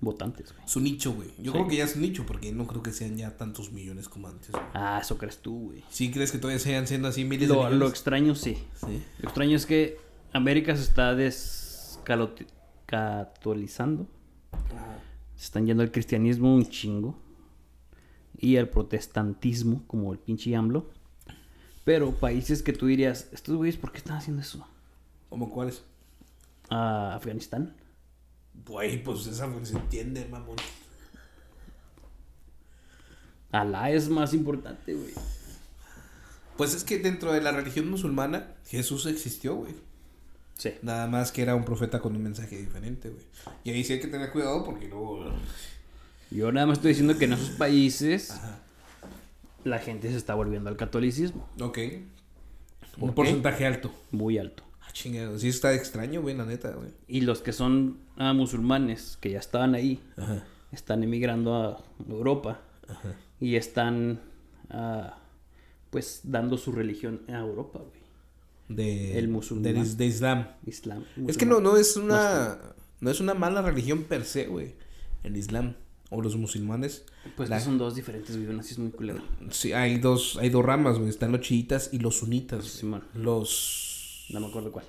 [0.00, 0.68] votantes, güey.
[0.68, 1.28] Su nicho, güey.
[1.38, 4.08] Yo creo que ya es un nicho porque no creo que sean ya tantos millones
[4.08, 4.50] como antes.
[4.74, 5.84] Ah, eso crees tú, güey.
[5.90, 7.78] ¿Sí crees que todavía sean siendo así miles de millones?
[7.78, 8.56] Lo extraño, sí.
[8.74, 9.02] sí.
[9.18, 14.06] Lo extraño es que América se está descatolizando.
[15.36, 17.18] Se están yendo al cristianismo un chingo.
[18.36, 20.90] Y al protestantismo, como el pinche AMLO.
[21.84, 24.64] Pero países que tú dirías, estos güeyes, ¿por qué están haciendo eso?
[25.28, 25.82] ¿Cómo cuáles?
[26.68, 27.74] A Afganistán.
[28.66, 30.56] Güey, pues esa se entiende, mamón.
[33.50, 35.12] Alá es más importante, güey.
[36.56, 39.74] Pues es que dentro de la religión musulmana, Jesús existió, güey.
[40.58, 40.72] Sí.
[40.82, 43.24] Nada más que era un profeta con un mensaje diferente, güey.
[43.62, 45.24] Y ahí sí hay que tener cuidado porque luego...
[46.30, 48.34] Yo nada más estoy diciendo que en esos países
[49.64, 51.48] la gente se está volviendo al catolicismo.
[51.60, 51.78] Ok.
[52.98, 53.92] Un porcentaje alto.
[54.10, 54.64] Muy alto.
[54.82, 55.38] Ah, chingado.
[55.38, 56.90] Sí está extraño, güey, la neta, güey.
[57.06, 60.00] Y los que son ah, musulmanes, que ya estaban ahí,
[60.72, 62.60] están emigrando a Europa.
[63.38, 64.20] Y están,
[64.70, 65.18] ah,
[65.90, 67.97] pues, dando su religión a Europa, güey
[68.68, 69.74] de, el musulmán.
[69.96, 70.48] de, Islam.
[70.66, 72.58] Islam Es que no, no es una
[73.00, 74.74] no es una mala religión per se, güey.
[75.22, 75.74] El Islam
[76.10, 77.04] o los musulmanes.
[77.36, 78.58] Pues son dos diferentes, güey.
[78.58, 79.22] Así es muy culero.
[79.50, 81.10] Sí, hay dos, hay dos ramas, güey.
[81.10, 82.82] Están los chiitas y los sunitas.
[83.14, 84.26] los.
[84.30, 84.84] No me acuerdo cuál.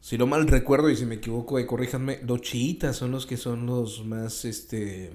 [0.00, 2.20] Si lo mal recuerdo y si me equivoco, eh, corríjanme.
[2.26, 5.12] Los chiitas son los que son los más, este.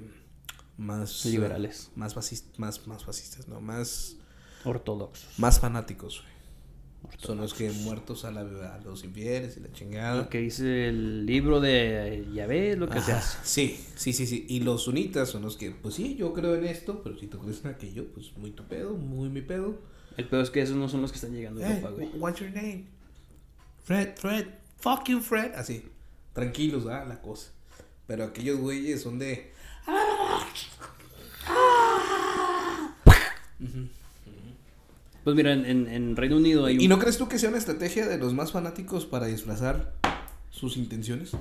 [0.78, 1.26] Más.
[1.26, 1.92] Liberales.
[1.96, 2.16] más,
[2.58, 3.62] más, más fascistas, ¿no?
[3.62, 4.18] Más.
[4.66, 5.28] Ortodoxos.
[5.38, 6.33] Más fanáticos, güey.
[7.18, 10.24] Son los que muertos a, la, a los infieles y la chingada.
[10.24, 13.38] Lo que dice el libro de Yahvé es lo que se Ajá, hace.
[13.44, 14.46] Sí, sí, sí, sí.
[14.50, 17.40] Y los sunitas son los que, pues sí, yo creo en esto, pero si tú
[17.40, 19.80] crees en aquello, pues muy tu pedo, muy mi pedo.
[20.18, 22.10] El peor es que esos no son los que están llegando a Europa, güey.
[22.18, 22.88] what's your name?
[23.84, 24.48] Fred, Fred,
[24.80, 25.54] fuck you, Fred.
[25.56, 25.84] Así,
[26.34, 27.52] tranquilos, ah, la cosa.
[28.06, 29.52] Pero aquellos güeyes son de.
[35.24, 36.82] Pues mira, en, en- en Reino Unido hay un...
[36.82, 39.94] ¿Y no crees tú que sea una estrategia de los más fanáticos para disfrazar
[40.50, 41.32] sus intenciones?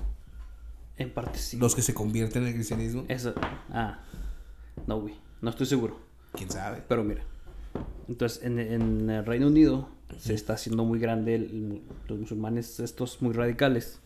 [0.99, 1.57] En parte sí.
[1.59, 3.05] Los que se convierten en el cristianismo.
[3.09, 3.35] Eso...
[3.71, 4.01] Ah.
[4.87, 5.15] No, güey.
[5.41, 5.99] No estoy seguro.
[6.33, 6.83] ¿Quién sabe?
[6.89, 7.23] Pero mira.
[8.09, 13.21] Entonces, en, en el Reino Unido se está haciendo muy grande el- los musulmanes estos
[13.23, 13.99] muy radicales.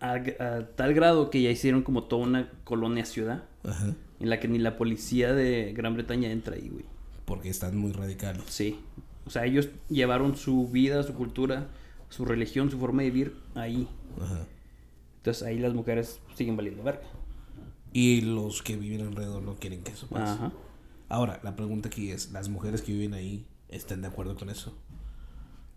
[0.00, 3.94] A, a tal grado que ya hicieron como toda una colonia ciudad Ajá.
[4.20, 6.84] en la que ni la policía de Gran Bretaña entra ahí, güey.
[7.24, 8.42] Porque están muy radicales.
[8.48, 8.80] Sí.
[9.24, 11.68] O sea, ellos llevaron su vida, su cultura,
[12.08, 13.88] su religión, su forma de vivir ahí.
[14.20, 14.46] Ajá.
[15.18, 17.08] Entonces ahí las mujeres siguen valiendo verga.
[17.92, 20.32] Y los que viven alrededor no quieren que eso pase.
[20.32, 20.52] Ajá.
[21.08, 24.74] Ahora, la pregunta aquí es, ¿las mujeres que viven ahí están de acuerdo con eso?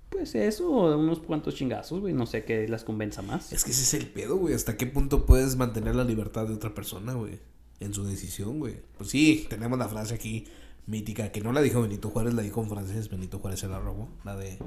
[0.10, 2.14] Pues eso, unos cuantos chingazos, güey.
[2.14, 3.52] No sé qué las convenza más.
[3.52, 4.54] Es que ese es el pedo, güey.
[4.54, 7.40] ¿Hasta qué punto puedes mantener la libertad de otra persona, güey?
[7.82, 8.78] En su decisión, güey.
[8.98, 10.46] Pues sí, tenemos la frase aquí
[10.88, 13.80] mítica, que no la dijo Benito Juárez, la dijo en francés, Benito Juárez se la
[13.80, 14.10] robó.
[14.24, 14.58] La de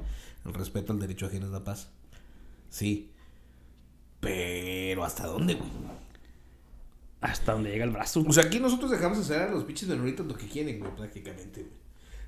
[0.45, 1.89] el respeto al derecho ajeno es la paz.
[2.69, 3.11] Sí.
[4.19, 5.69] Pero ¿hasta dónde, güey?
[7.21, 8.23] Hasta donde llega el brazo.
[8.27, 11.61] O sea, aquí nosotros dejamos hacer a los pinches menoritos lo que quieren, güey, prácticamente,
[11.61, 11.79] güey.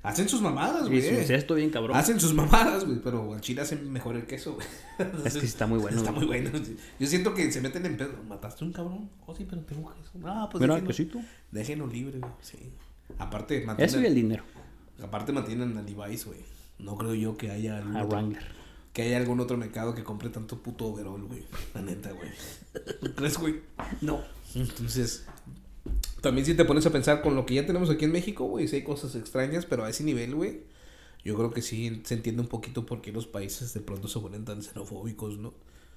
[0.04, 1.00] Hacen sus mamadas, güey.
[1.00, 1.96] su incesto bien cabrón.
[1.96, 4.66] Hacen sus mamadas, güey, pero al chile hacen mejor el queso, güey.
[5.24, 6.26] Es que sí está muy bueno, Está güey.
[6.26, 6.58] muy bueno.
[6.64, 6.76] sí.
[6.98, 8.14] Yo siento que se meten en pedo.
[8.28, 9.10] ¿Mataste a un cabrón?
[9.26, 10.10] Oh, sí, pero tengo queso.
[10.18, 11.20] No, pues Mira, déjenlo, quesito.
[11.52, 12.32] déjenlo libre, güey.
[12.40, 12.72] Sí.
[13.18, 14.44] Aparte, Eso y el dinero.
[15.02, 16.40] aparte mantienen a Levi's, güey.
[16.78, 18.42] No creo yo que haya algún A otro, Wrangler.
[18.92, 21.44] que haya algún otro mercado que compre tanto puto overol, güey.
[21.74, 22.28] La neta, güey.
[23.00, 23.60] ¿Tú crees, güey?
[24.00, 24.20] No.
[24.54, 25.26] Entonces,
[26.20, 28.68] también si te pones a pensar con lo que ya tenemos aquí en México, güey,
[28.68, 30.62] sí hay cosas extrañas, pero a ese nivel, güey,
[31.24, 34.18] yo creo que sí se entiende un poquito por qué los países de pronto se
[34.18, 35.54] vuelven tan xenofóbicos, ¿no?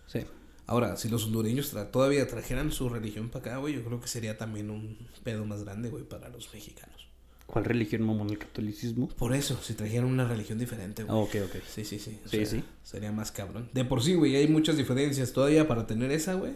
[0.08, 0.22] Sí.
[0.68, 4.08] Ahora, si los hondureños tra- todavía trajeran su religión para acá, güey, yo creo que
[4.08, 7.05] sería también un pedo más grande, güey, para los mexicanos.
[7.48, 8.30] ¿Cuál religión mamón?
[8.32, 9.08] ¿El catolicismo?
[9.10, 11.24] Por eso, si trajeran una religión diferente, Ah, güey.
[11.24, 11.62] ok, ok.
[11.68, 12.20] Sí, sí, sí.
[12.26, 12.64] o Sí, sea, sí.
[12.84, 13.70] Sería más cabrón.
[13.74, 16.54] De por sí, güey, hay muchas diferencias todavía para tener esa, güey.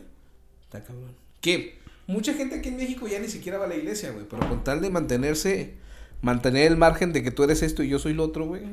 [0.64, 1.12] Está cabrón.
[1.42, 4.26] Que mucha gente aquí en México ya ni siquiera va a la iglesia, güey.
[4.28, 5.76] Pero con tal de mantenerse,
[6.22, 8.64] mantener el margen de que tú eres esto y yo soy lo otro, güey.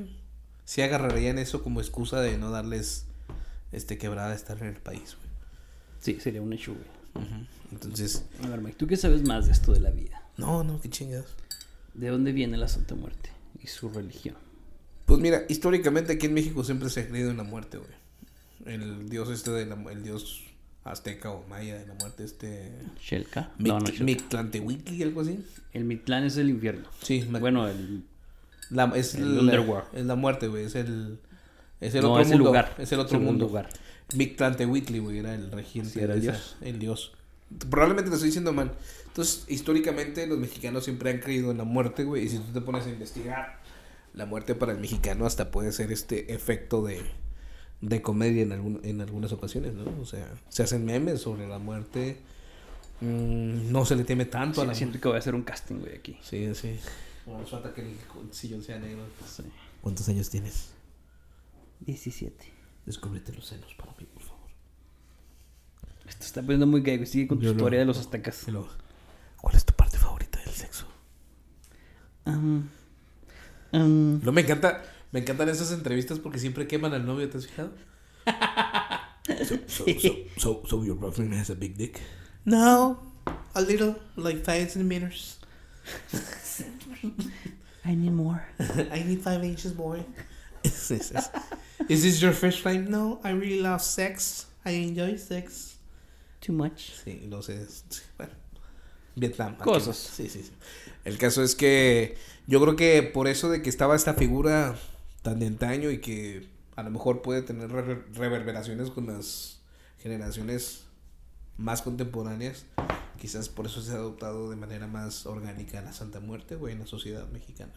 [0.64, 3.04] Sí agarrarían eso como excusa de no darles,
[3.72, 5.28] este, quebrada de estar en el país, güey.
[6.00, 7.26] Sí, sería un hecho, güey.
[7.72, 10.22] Entonces, A ver, Mike, ¿tú qué sabes más de esto de la vida?
[10.38, 11.26] no, no, qué chingados.
[11.96, 13.30] ¿De dónde viene la Santa Muerte
[13.62, 14.36] y su religión?
[15.06, 17.90] Pues mira, históricamente aquí en México siempre se ha creído en la muerte, güey.
[18.66, 20.42] El dios este de la, el dios
[20.84, 22.72] azteca o maya de la muerte, este...
[23.00, 23.52] ¿Shelka?
[23.58, 24.38] Mic- No, no, Shelka.
[25.04, 25.44] Algo así.
[25.72, 26.88] El Mitlán es el infierno.
[27.02, 28.04] Sí, Bueno, el...
[28.70, 29.84] la, es el la.
[29.92, 30.64] Es la muerte, güey.
[30.64, 31.18] Es el,
[31.80, 32.42] es el no, otro es mundo.
[32.42, 32.74] el lugar.
[32.78, 33.46] Es el otro Segundo mundo.
[33.46, 33.68] lugar.
[34.14, 35.90] Mictlantehuitli, güey, era el regente.
[35.90, 36.56] Sí, era el esa- dios.
[36.60, 37.12] El dios.
[37.70, 38.72] Probablemente lo estoy diciendo mal.
[39.16, 42.24] Entonces, históricamente los mexicanos siempre han creído en la muerte, güey.
[42.24, 43.62] Y si tú te pones a investigar,
[44.12, 47.00] la muerte para el mexicano hasta puede ser este efecto de,
[47.80, 49.86] de comedia en, algún, en algunas ocasiones, ¿no?
[50.02, 52.18] O sea, se hacen memes sobre la muerte.
[53.00, 55.44] Mm, no se le teme tanto a Sí, la siento que voy a hacer un
[55.44, 56.18] casting, güey, aquí.
[56.20, 56.78] Sí, sí.
[57.26, 57.96] No nos falta que el
[58.32, 59.06] sillón sea negro.
[59.26, 59.44] Sí.
[59.80, 60.72] ¿Cuántos años tienes?
[61.80, 62.52] 17.
[62.84, 64.50] Descúbrete los senos para mí, por favor.
[66.06, 67.06] Esto está poniendo muy gay, güey.
[67.06, 68.46] Sigue con tu Yo historia de los aztecas.
[68.48, 68.68] Luego,
[69.46, 70.86] ¿Cuál es tu parte favorita del sexo?
[72.24, 72.68] Um,
[73.72, 74.82] um, No me encanta,
[75.12, 77.70] me encantan esas entrevistas porque siempre queman al novio, ¿te has fijado?
[79.44, 82.00] so, so, so, so, so your boyfriend has a big dick?
[82.44, 82.98] No,
[83.54, 85.38] a little, like five centimeters.
[87.84, 88.44] I need more.
[88.90, 90.04] I need five inches more.
[90.64, 91.12] is, this,
[91.88, 92.90] is this your first time?
[92.90, 94.46] No, I really love sex.
[94.64, 95.76] I enjoy sex.
[96.40, 96.94] Too much.
[97.04, 97.64] Sí, no sé.
[97.64, 98.32] sí, Bueno,
[99.16, 99.56] Vietnam.
[99.56, 99.96] Cosas.
[99.96, 100.52] Sí, sí, sí.
[101.04, 104.76] El caso es que yo creo que por eso de que estaba esta figura
[105.22, 109.60] tan de antaño y que a lo mejor puede tener re- reverberaciones con las
[109.98, 110.84] generaciones
[111.56, 112.66] más contemporáneas,
[113.18, 116.80] quizás por eso se ha adoptado de manera más orgánica la Santa Muerte, güey, en
[116.80, 117.72] la sociedad mexicana.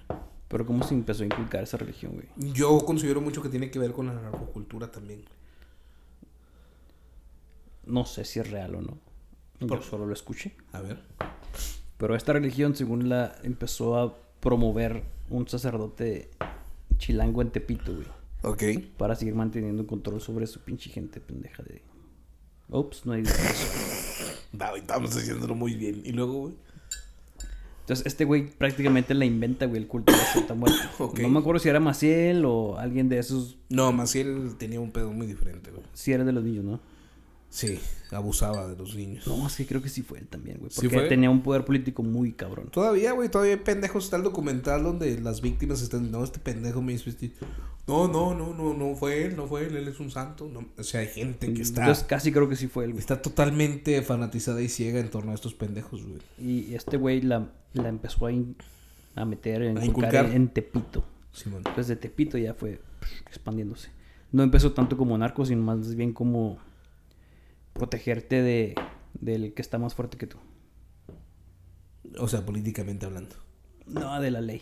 [0.49, 2.27] Pero ¿cómo se empezó a inculcar esa religión, güey?
[2.53, 5.23] Yo considero mucho que tiene que ver con la narcocultura también.
[7.85, 8.97] No sé si es real o no.
[9.59, 10.55] Yo Por- solo lo escuché.
[10.71, 10.99] A ver.
[11.97, 16.29] Pero esta religión, según la empezó a promover un sacerdote
[16.97, 18.07] chilango en Tepito, güey.
[18.41, 18.63] Ok.
[18.97, 21.81] para seguir manteniendo control sobre su pinche gente pendeja de...
[22.69, 23.23] Ups, no hay.
[24.53, 26.01] No, estamos haciéndolo muy bien.
[26.05, 26.53] Y luego, güey.
[27.81, 30.77] Entonces, este güey prácticamente la inventa, güey, el culto de la Santa Muerte.
[30.99, 31.19] Ok.
[31.19, 33.57] No me acuerdo si era Maciel o alguien de esos.
[33.69, 35.83] No, Maciel tenía un pedo muy diferente, güey.
[35.93, 36.79] Si era de los niños, ¿no?
[37.49, 37.79] Sí,
[38.11, 39.25] abusaba de los niños.
[39.25, 40.69] No, que creo que sí fue él también, güey.
[40.71, 41.09] ¿Sí Porque fue?
[41.09, 42.69] tenía un poder político muy cabrón.
[42.71, 44.03] Todavía, güey, todavía hay pendejos.
[44.05, 46.11] Está el documental donde las víctimas están.
[46.11, 47.09] No, este pendejo me hizo
[47.87, 50.47] No, no, no, no, no fue él, no fue él, él es un santo.
[50.47, 51.81] No, o sea, hay gente que está.
[51.81, 52.99] Entonces, casi creo que sí fue él, güey.
[52.99, 56.19] Está totalmente fanatizada y ciega en torno a estos pendejos, güey.
[56.39, 58.55] Y este güey la, la empezó a, in-
[59.15, 61.03] a meter, a A inculcar en, en Tepito.
[61.31, 61.59] Simón.
[61.65, 62.79] Entonces, de Tepito ya fue
[63.27, 63.89] expandiéndose.
[64.31, 66.59] No empezó tanto como narco, sino más bien como
[67.79, 68.75] protegerte de,
[69.19, 70.37] del que está más fuerte que tú.
[72.19, 73.35] O sea, políticamente hablando.
[73.87, 74.61] No, de la ley.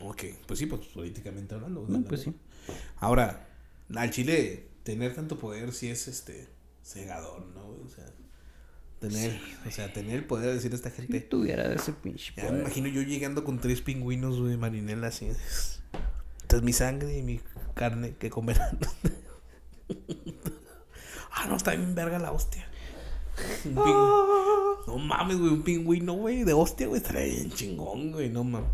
[0.00, 1.84] Ok, pues sí, pues políticamente hablando.
[1.88, 2.34] No, pues sí.
[2.96, 3.48] Ahora,
[3.94, 6.48] al Chile, tener tanto poder sí es este
[6.82, 7.66] cegador, ¿no?
[7.84, 8.04] O sea,
[9.00, 11.20] tener, o sea, tener el poder de decir a esta Si gente.
[11.20, 12.62] tuviera ese pinche Ya me poder.
[12.62, 15.26] imagino yo llegando con tres pingüinos, güey, marinela así.
[15.26, 17.40] Esta es mi sangre y mi
[17.74, 18.78] carne que comerán.
[21.32, 22.66] ah, no, está bien verga la hostia.
[23.64, 28.30] Un pingü- No mames, güey, un pingüino, güey, de hostia, güey, estaría bien chingón, güey,
[28.30, 28.70] no mames.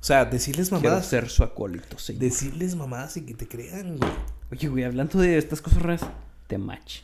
[0.00, 1.06] O sea, decirles Quiero mamadas.
[1.06, 2.20] ser su acólito, señor.
[2.22, 4.10] Decirles mamadas y que te crean, güey.
[4.50, 6.06] Oye, güey, hablando de estas cosas raras,
[6.46, 7.00] Temach.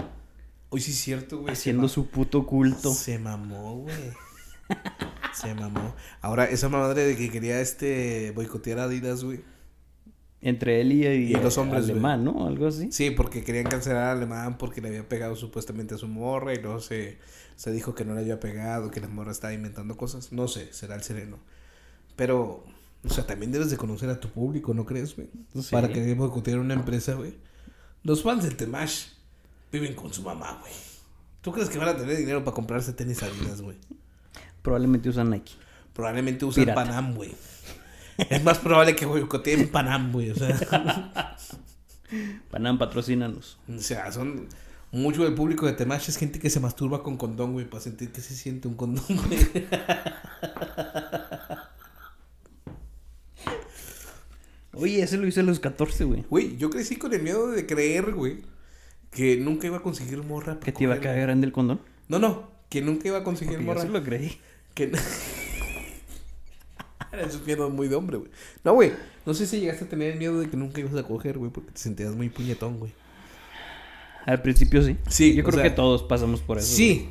[0.70, 1.52] Hoy sí es cierto, güey.
[1.52, 2.92] Haciendo su puto culto.
[2.94, 4.12] Se mamó, güey.
[5.34, 5.94] Se mamó.
[6.20, 9.40] Ahora, esa madre de que quería este boicotear a Adidas, güey.
[10.44, 12.46] Entre él y, Y los hombres, alemán, ¿no?
[12.46, 12.92] Algo así.
[12.92, 16.60] Sí, porque querían cancelar al alemán porque le había pegado supuestamente a su morra y
[16.60, 17.16] luego se,
[17.56, 20.32] se dijo que no le había pegado, que la morra estaba inventando cosas.
[20.32, 21.38] No sé, será el sereno.
[22.14, 22.62] Pero,
[23.04, 25.30] o sea, también debes de conocer a tu público, ¿no crees, güey?
[25.54, 25.68] Sí.
[25.70, 27.34] Para que boicotear una empresa, güey.
[28.02, 29.06] Los fans del Temash
[29.72, 30.74] viven con su mamá, güey.
[31.40, 33.78] ¿Tú crees que van a tener dinero para comprarse tenis Adidas, güey?
[34.60, 35.52] Probablemente usan Nike.
[35.94, 36.84] Probablemente usan Pirata.
[36.84, 37.32] Panam, güey.
[38.18, 40.30] Es más probable que boicoteen Panam, güey.
[40.30, 40.56] O sea,
[42.50, 43.58] Panam, patrocínanos.
[43.68, 44.48] o sea, son...
[44.92, 48.12] Mucho del público de Temash es gente que se masturba con condón, güey, para sentir
[48.12, 49.40] que se siente un condón, güey.
[54.74, 56.24] Oye, ese lo hice a los 14, güey.
[56.30, 58.42] Güey, yo crecí con el miedo de creer, güey,
[59.10, 60.60] que nunca iba a conseguir morra.
[60.60, 61.80] ¿Que te iba a caer grande el condón?
[62.08, 63.82] No, no, que nunca iba a conseguir Porque yo morra.
[63.82, 64.38] sí lo creí.
[64.74, 64.92] Que...
[67.20, 68.30] Eso es miedo muy de hombre, güey.
[68.64, 68.92] No, güey,
[69.26, 71.50] no sé si llegaste a tener el miedo de que nunca ibas a coger, güey,
[71.50, 72.92] porque te sentías muy puñetón, güey.
[74.26, 74.96] Al principio sí.
[75.08, 76.74] Sí, Yo creo sea, que todos pasamos por eso.
[76.74, 77.10] Sí.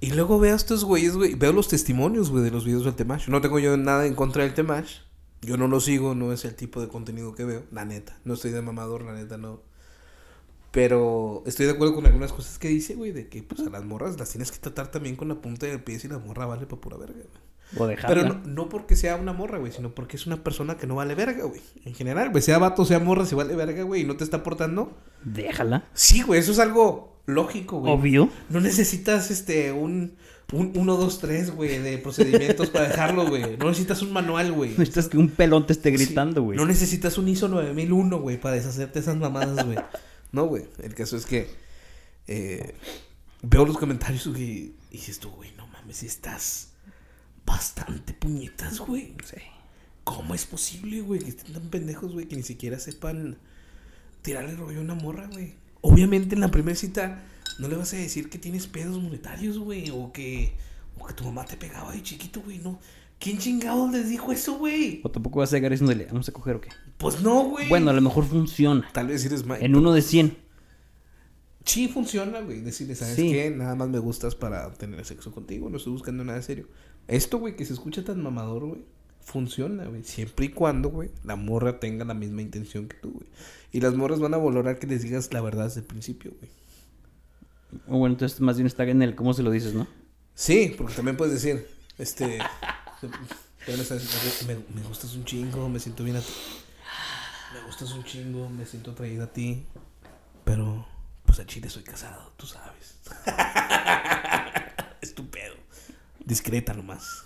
[0.00, 1.34] Y luego veo a estos güeyes, güey.
[1.34, 3.28] Veo los testimonios, güey, de los videos del Temash.
[3.28, 4.98] No tengo yo nada en contra del Temash.
[5.40, 7.62] Yo no lo sigo, no es el tipo de contenido que veo.
[7.70, 8.18] La neta.
[8.24, 9.62] No estoy de mamador, la neta, no.
[10.72, 13.84] Pero estoy de acuerdo con algunas cosas que dice, güey, de que pues a las
[13.84, 16.66] morras las tienes que tratar también con la punta del pie si la morra vale
[16.66, 17.53] para pura verga, güey.
[17.76, 17.84] Güey.
[17.84, 18.08] O dejarla.
[18.22, 20.96] Pero no, no porque sea una morra, güey, sino porque es una persona que no
[20.96, 21.60] vale verga, güey.
[21.84, 24.38] En general, güey, sea vato, sea morra, si vale verga, güey, y no te está
[24.38, 24.96] aportando.
[25.24, 25.84] Déjala.
[25.94, 27.92] Sí, güey, eso es algo lógico, güey.
[27.92, 28.28] Obvio.
[28.50, 30.16] No necesitas este un
[30.52, 33.56] un 1 2 3, güey, de procedimientos para dejarlo, güey.
[33.56, 34.70] No necesitas un manual, güey.
[34.72, 36.44] Necesitas que un pelón te esté gritando, Sí.
[36.44, 36.56] güey.
[36.58, 39.78] No necesitas un ISO 9001, güey, para deshacerte esas mamadas, güey.
[40.32, 40.64] No, güey.
[40.82, 41.48] El caso es que
[42.28, 42.74] eh,
[43.42, 46.68] veo los comentarios, güey, y dices tú, güey, no mames, si estás
[47.46, 49.14] bastante puñetas, güey.
[49.24, 49.36] Sí.
[50.04, 53.38] ¿Cómo es posible, güey, que estén tan pendejos, güey, que ni siquiera sepan
[54.22, 55.54] tirarle rollo a una morra, güey?
[55.80, 57.22] Obviamente en la primera cita
[57.58, 60.52] no le vas a decir que tienes pedos monetarios, güey, o que,
[60.98, 62.78] o que tu mamá te pegaba de chiquito, güey, no.
[63.18, 65.00] ¿Quién chingados les dijo eso, güey?
[65.04, 66.68] O tampoco vas a llegar diciéndole, vamos a coger o qué.
[66.98, 67.68] Pues no, güey.
[67.68, 68.86] Bueno, a lo mejor funciona.
[68.92, 69.62] tal vez eres más.
[69.62, 70.36] En uno de 100.
[71.64, 72.60] Sí, funciona, güey.
[72.60, 73.30] Decirle, ¿sabes Sí.
[73.32, 73.50] qué?
[73.50, 75.70] Nada más me gustas para tener sexo contigo.
[75.70, 76.68] No estoy buscando nada serio.
[77.08, 78.82] Esto, güey, que se escucha tan mamador, güey.
[79.20, 80.04] Funciona, güey.
[80.04, 83.26] Siempre y cuando, güey, la morra tenga la misma intención que tú, güey.
[83.72, 86.50] Y las morras van a valorar que les digas la verdad desde el principio, güey.
[87.88, 89.86] O bueno, entonces más bien está en el cómo se lo dices, ¿no?
[90.34, 91.66] Sí, porque también puedes decir,
[91.98, 92.38] este.
[94.46, 96.32] me, me gustas un chingo, me siento bien a ti.
[97.54, 99.66] Me gustas un chingo, me siento atraída a ti.
[100.44, 100.86] Pero,
[101.24, 102.98] pues a Chile soy casado, tú sabes.
[106.24, 107.24] Discreta nomás.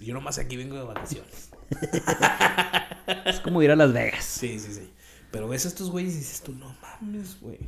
[0.00, 1.50] Yo nomás aquí vengo de vacaciones.
[3.24, 4.24] Es como ir a Las Vegas.
[4.24, 4.90] Sí, sí, sí.
[5.30, 7.58] Pero ves a estos güeyes y dices tú, no mames, güey.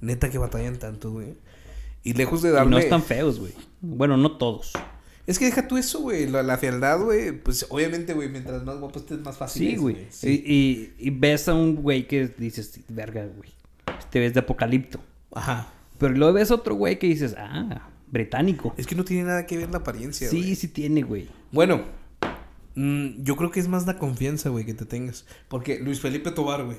[0.00, 1.36] Neta que batallan tanto, güey.
[2.02, 2.70] Y lejos de Y darme.
[2.72, 3.52] no están feos, güey.
[3.80, 4.72] Bueno, no todos.
[5.26, 6.28] Es que deja tú eso, güey.
[6.28, 7.32] La, la fealdad, güey.
[7.32, 9.70] Pues obviamente, güey, mientras más guapo estés, más fácil.
[9.70, 10.06] Sí, güey.
[10.10, 10.42] Sí.
[10.46, 13.50] Y, y, y ves a un güey que dices, verga, güey.
[14.10, 15.00] Te ves de apocalipto.
[15.32, 15.68] Ajá.
[15.98, 18.74] Pero luego ves otro güey que dices, ah, británico.
[18.76, 20.54] Es que no tiene nada que ver la apariencia, Sí, güey.
[20.54, 21.28] sí tiene, güey.
[21.52, 21.82] Bueno,
[22.74, 25.26] mm, yo creo que es más la confianza, güey, que te tengas.
[25.48, 26.78] Porque Luis Felipe Tobar, güey.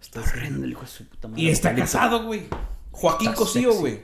[0.00, 1.42] Está horrendo el hijo de su puta madre.
[1.42, 2.42] Y está casado, güey.
[2.90, 3.80] Joaquín Está Cosío, sexy.
[3.80, 4.00] güey.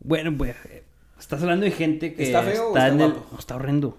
[0.00, 0.84] Bueno, pues, eh,
[1.18, 3.12] estás hablando de gente que ¿Está feo o está en el...
[3.12, 3.28] guapo?
[3.32, 3.98] no, está horrendo.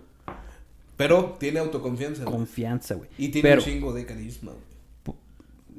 [0.98, 2.36] Pero tiene autoconfianza, güey.
[2.36, 3.10] Confianza, güey.
[3.18, 5.18] Y tiene Pero, un chingo de carisma, güey.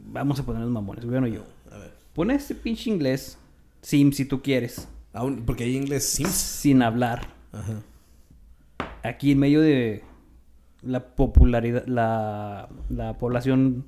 [0.07, 1.45] vamos a ponernos mamones, bueno yo.
[1.71, 1.93] A ver.
[2.15, 3.37] Pon este pinche inglés,
[3.83, 6.31] sim, si tú quieres, Aún, porque hay inglés Sims.
[6.31, 7.29] sin hablar.
[7.53, 7.81] Ajá.
[9.03, 10.03] aquí en medio de
[10.83, 13.87] la popularidad, la, la población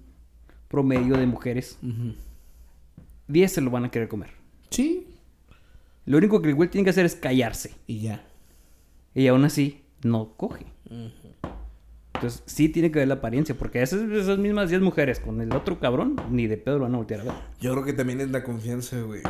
[0.68, 1.78] promedio de mujeres,
[3.28, 4.30] 10 se lo van a querer comer.
[4.70, 5.06] Sí.
[6.04, 7.74] Lo único que el güey tiene que hacer es callarse.
[7.86, 8.24] Y ya.
[9.14, 10.66] Y aún así, no coge.
[12.14, 15.52] Entonces, sí tiene que ver la apariencia, porque esas, esas mismas 10 mujeres con el
[15.52, 17.32] otro cabrón, ni de pedo lo van a voltear a ver.
[17.60, 19.22] Yo creo que también es la confianza, güey.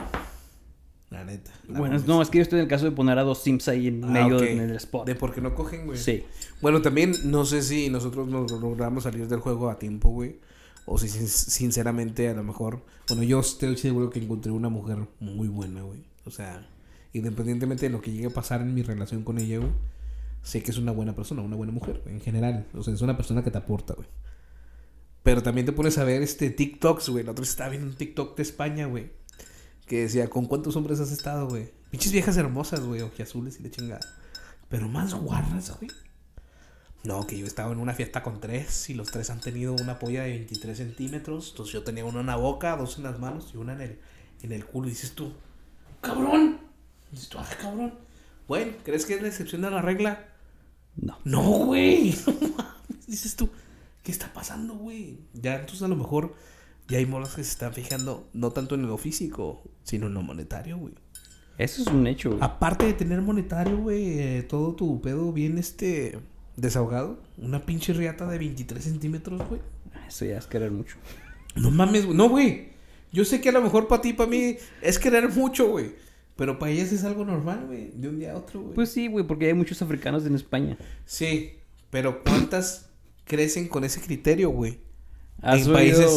[1.11, 1.53] La neta.
[1.69, 3.69] la bueno, no, es que yo estoy en el caso de poner a dos sims
[3.69, 4.43] ahí en Ah, medio ok.
[4.43, 5.07] en el spot.
[5.07, 5.99] De por qué no cogen, güey.
[5.99, 6.25] Sí.
[6.61, 10.41] Bueno, también no sé si nosotros nos logramos salir del juego a tiempo, güey.
[10.85, 12.83] O si sin- sinceramente a lo mejor...
[13.09, 16.05] Bueno, yo estoy seguro que encontré una mujer muy buena, güey.
[16.25, 16.67] O sea,
[17.13, 19.71] independientemente de lo que llegue a pasar en mi relación con ella, güey.
[20.43, 22.67] Sé que es una buena persona, una buena mujer, en general.
[22.75, 24.09] O sea, es una persona que te aporta, güey.
[25.23, 27.25] Pero también te pones a ver este TikToks, güey.
[27.25, 29.11] La otra vez estaba viendo un TikTok de España, güey.
[29.87, 31.73] Que decía, ¿con cuántos hombres has estado, güey?
[31.91, 34.01] Pinches viejas hermosas, güey, ojiazules y de chingada.
[34.69, 35.91] Pero más guarras, güey.
[37.05, 39.75] No, que yo he estado en una fiesta con tres y los tres han tenido
[39.75, 41.51] una polla de 23 centímetros.
[41.51, 44.01] Entonces yo tenía una en la boca, dos en las manos y una en el,
[44.43, 44.89] en el culo.
[44.89, 45.33] Y dices tú,
[46.01, 46.59] cabrón.
[47.13, 47.95] Dices tú, ah, cabrón.
[48.49, 50.27] Bueno, ¿crees que es la excepción a la regla?
[50.97, 51.19] No.
[51.25, 52.13] No, güey.
[52.27, 53.07] No mames.
[53.07, 53.51] Dices tú,
[54.03, 55.21] ¿qué está pasando, güey?
[55.33, 56.35] Ya entonces a lo mejor
[56.89, 60.23] ya hay moras que se están fijando no tanto en lo físico, sino en lo
[60.23, 60.95] monetario, güey.
[61.59, 62.43] Eso es un hecho, güey.
[62.43, 66.19] Aparte de tener monetario, güey, eh, todo tu pedo bien este
[66.57, 67.19] desahogado.
[67.39, 69.61] Una pinche riata de 23 centímetros, güey.
[70.07, 70.97] Eso ya es querer mucho.
[71.57, 72.17] No mames, güey.
[72.17, 72.69] No, güey.
[73.13, 75.95] Yo sé que a lo mejor para ti, para mí, es querer mucho, güey.
[76.37, 77.91] Pero para ellas es algo normal, güey.
[77.95, 78.75] De un día a otro, güey.
[78.75, 80.77] Pues sí, güey, porque hay muchos africanos en España.
[81.07, 81.55] Sí,
[81.91, 82.91] pero ¿cuántas
[83.25, 84.81] crecen con ese criterio, güey?
[85.41, 86.11] ¿Has En países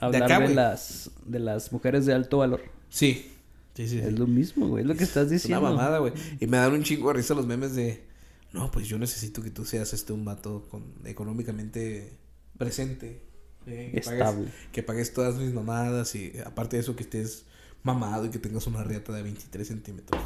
[0.00, 2.62] de hablar acá, de, las, de las mujeres de alto valor?
[2.88, 3.30] Sí.
[3.74, 4.06] Sí, sí, sí.
[4.06, 4.82] Es lo mismo, güey.
[4.82, 5.60] Es lo que estás Es diciendo.
[5.60, 6.12] una mamada, güey.
[6.40, 8.04] Y me dan un chingo de risa los memes de...
[8.52, 12.12] No, pues yo necesito que tú seas este un vato con, económicamente
[12.58, 13.22] presente.
[13.66, 14.48] eh, que, pagues, Estable.
[14.72, 17.44] que pagues todas mis mamadas y aparte de eso que estés
[17.84, 20.20] mamado y que tengas una riata de 23 centímetros.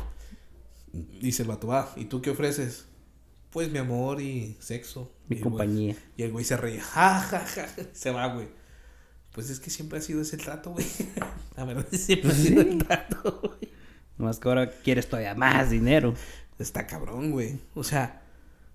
[1.21, 2.87] Dice el vato, va, ¿y tú qué ofreces?
[3.51, 5.13] Pues mi amor y sexo.
[5.29, 5.97] Mi Y el güey- compañía.
[6.17, 8.49] y el güey se ríe, ja, ja, ja, se va, güey.
[9.35, 10.87] Pues es que siempre ha sido ese trato, güey.
[11.57, 13.73] La verdad, siempre ha sido el trato, güey.
[14.17, 16.15] Nomás que ahora quieres todavía más dinero.
[16.59, 17.59] Está cabrón, güey.
[17.75, 18.23] O sea,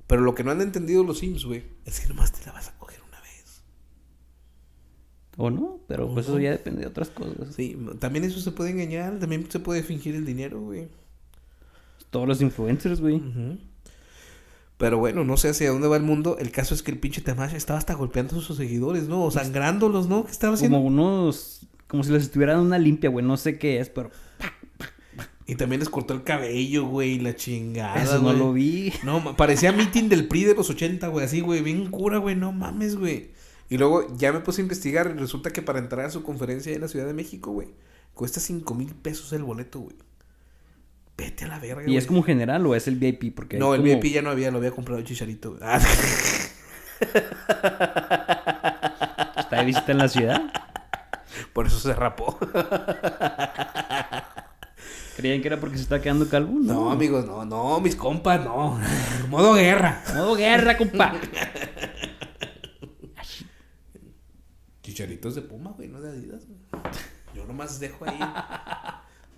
[0.06, 2.68] pero lo que no han entendido los Sims, güey, es que nomás te la vas
[2.68, 3.64] a coger una vez.
[5.38, 7.56] O no, pero pues eso ya depende de otras cosas.
[7.56, 10.90] Sí, también eso se puede engañar, también se puede fingir el dinero, güey.
[12.10, 13.16] Todos los influencers, güey.
[13.16, 13.60] Ujú.
[14.80, 16.38] Pero bueno, no sé hacia dónde va el mundo.
[16.40, 19.26] El caso es que el pinche Tamash estaba hasta golpeando a sus seguidores, ¿no?
[19.26, 20.24] O sangrándolos, ¿no?
[20.24, 20.78] ¿Qué estaba haciendo?
[20.78, 21.68] Como unos...
[21.88, 23.26] Como si les estuvieran una limpia, güey.
[23.26, 24.10] No sé qué es, pero...
[25.46, 28.02] Y también les cortó el cabello, güey, la chingada.
[28.02, 28.38] eso no güey.
[28.38, 28.94] lo vi.
[29.04, 32.54] No, parecía meeting del PRI de los 80, güey, así, güey, bien cura, güey, no
[32.54, 33.32] mames, güey.
[33.68, 36.72] Y luego ya me puse a investigar y resulta que para entrar a su conferencia
[36.72, 37.68] en la Ciudad de México, güey,
[38.14, 39.96] cuesta 5 mil pesos el boleto, güey.
[41.20, 41.98] Vete a la verga, ¿Y güey.
[41.98, 43.36] es como general o es el VIP?
[43.36, 45.58] Porque No, el como- VIP ya no había, lo había comprado el Chicharito.
[45.62, 45.80] Ah,
[49.38, 50.42] ¿Está de visita en la ciudad?
[51.54, 52.38] por eso se rapó.
[55.18, 56.58] ¿Creían que era porque se está quedando calvo?
[56.60, 58.80] No, amigos, no, no, mis compas, no.
[59.30, 60.02] Modo guerra.
[60.14, 61.14] Modo guerra, compa.
[64.82, 66.46] Chicharitos de Puma, güey, no de Adidas.
[66.48, 66.60] güey.
[67.36, 68.20] Yo nomás dejo ahí.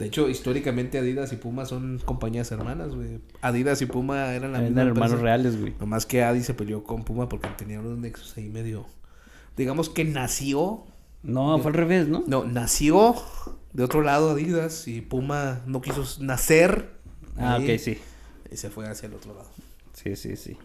[0.02, 3.20] De hecho, históricamente Adidas y Puma son compañías hermanas, güey.
[3.42, 5.24] Adidas y Puma eran la Eran misma hermanos empresa.
[5.24, 5.76] reales, güey.
[5.80, 8.86] Nomás que Adi se peleó con Puma porque tenía unos nexos ahí medio...
[9.58, 10.86] Digamos que nació...
[11.24, 12.24] No, fue al revés, ¿no?
[12.26, 13.16] No, nació
[13.74, 16.90] de otro lado Adidas y Puma no quiso nacer.
[17.38, 18.00] Ah, ahí, ok, sí.
[18.52, 19.48] Y se fue hacia el otro lado.
[19.94, 20.58] Sí, sí, sí.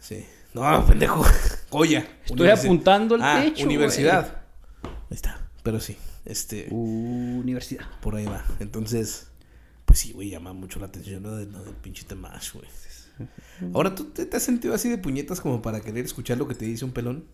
[0.00, 0.24] Sí.
[0.54, 1.24] No, pendejo.
[1.70, 2.06] Goya.
[2.24, 4.42] Estoy apuntando el Ah, techo, universidad.
[4.82, 5.38] Ahí está.
[5.62, 6.68] Pero sí, este...
[6.70, 7.86] Universidad.
[8.00, 8.44] Por ahí va.
[8.60, 9.28] Entonces,
[9.84, 12.68] pues sí, güey, llama mucho la atención lo, de, lo del pinche Temash, güey.
[13.74, 16.54] Ahora, ¿tú te, te has sentido así de puñetas como para querer escuchar lo que
[16.54, 17.24] te dice un pelón?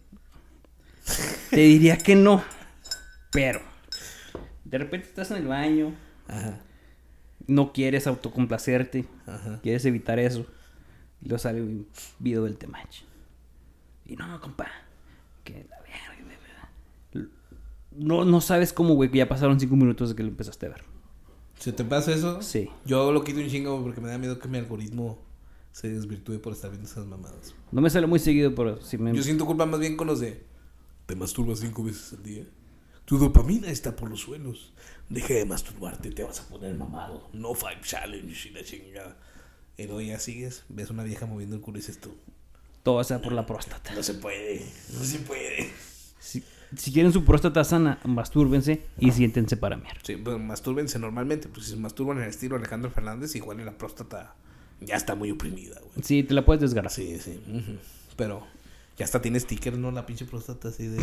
[1.50, 2.42] Te diría que no.
[3.32, 3.60] Pero.
[4.64, 5.94] De repente estás en el baño.
[6.26, 6.60] Ajá,
[7.46, 9.06] No quieres autocomplacerte.
[9.26, 9.60] ajá.
[9.62, 10.44] Quieres evitar eso.
[11.22, 13.02] Y luego sale un video del Temach.
[14.04, 14.68] Y no, compa.
[15.44, 15.77] Que la.
[17.98, 20.70] No, no sabes cómo, güey, que ya pasaron cinco minutos de que lo empezaste a
[20.70, 20.84] ver.
[21.58, 22.40] ¿Se te pasa eso?
[22.40, 22.68] Sí.
[22.84, 25.18] Yo lo quito un chingo porque me da miedo que mi algoritmo
[25.72, 27.54] se desvirtúe por estar viendo esas mamadas.
[27.72, 29.14] No me sale muy seguido, pero sí me...
[29.14, 30.46] Yo siento culpa más bien con los de
[31.06, 32.44] te masturbas cinco veces al día.
[33.04, 34.72] Tu dopamina está por los suelos.
[35.08, 37.28] Deja de masturbarte, te vas a poner mamado.
[37.32, 39.16] No five challenge y la chingada.
[39.78, 42.10] Y luego ya sigues, ves una vieja moviendo el culo y dices tú,
[42.82, 43.94] Todo sea por la próstata.
[43.94, 45.67] no se puede, no se puede.
[46.76, 49.98] Si, quieren su próstata sana, mastúrbense y siéntense para mear.
[50.02, 53.66] Sí, pues mastúrbense normalmente, pues si se masturban en el estilo Alejandro Fernández, igual en
[53.66, 54.34] la próstata
[54.80, 56.04] ya está muy oprimida, güey.
[56.04, 56.90] Sí, te la puedes desgarrar.
[56.90, 57.40] Sí, sí.
[58.16, 58.46] Pero
[58.96, 59.90] ya hasta tiene sticker, ¿no?
[59.90, 61.02] La pinche próstata así de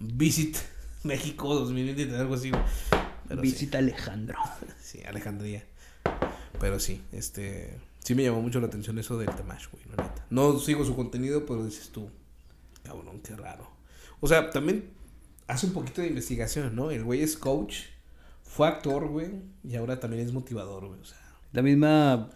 [0.00, 0.56] Visit
[1.04, 2.50] México 2023, algo así.
[2.50, 2.62] güey.
[3.28, 3.48] Pero sí.
[3.48, 4.38] Visita Alejandro.
[4.80, 5.64] Sí, Alejandría.
[6.60, 7.76] Pero sí, este.
[8.04, 10.26] Sí me llamó mucho la atención eso del Temash, güey, la neta.
[10.30, 12.08] No sigo su contenido, pero dices tú,
[12.84, 13.68] cabrón, qué raro.
[14.20, 14.90] O sea, también
[15.46, 16.90] hace un poquito de investigación, ¿no?
[16.90, 17.82] El güey es coach,
[18.42, 19.30] fue actor, güey,
[19.64, 21.00] y ahora también es motivador, güey.
[21.00, 21.18] O sea,
[21.52, 22.30] La misma...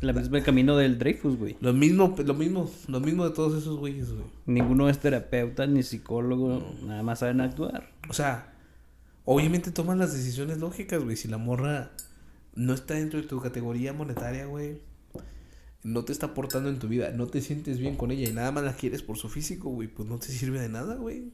[0.00, 1.58] La misma camino del Dreyfus, güey.
[1.60, 4.24] lo mismo, lo mismo, lo mismo de todos esos güeyes, güey.
[4.46, 7.90] Ninguno es terapeuta ni psicólogo, nada más saben actuar.
[8.08, 8.54] O sea,
[9.26, 11.16] obviamente toman las decisiones lógicas, güey.
[11.16, 11.90] Si la morra
[12.54, 14.80] no está dentro de tu categoría monetaria, güey.
[15.82, 18.52] No te está aportando en tu vida, no te sientes bien con ella y nada
[18.52, 19.88] más la quieres por su físico, güey.
[19.88, 21.32] Pues no te sirve de nada, güey.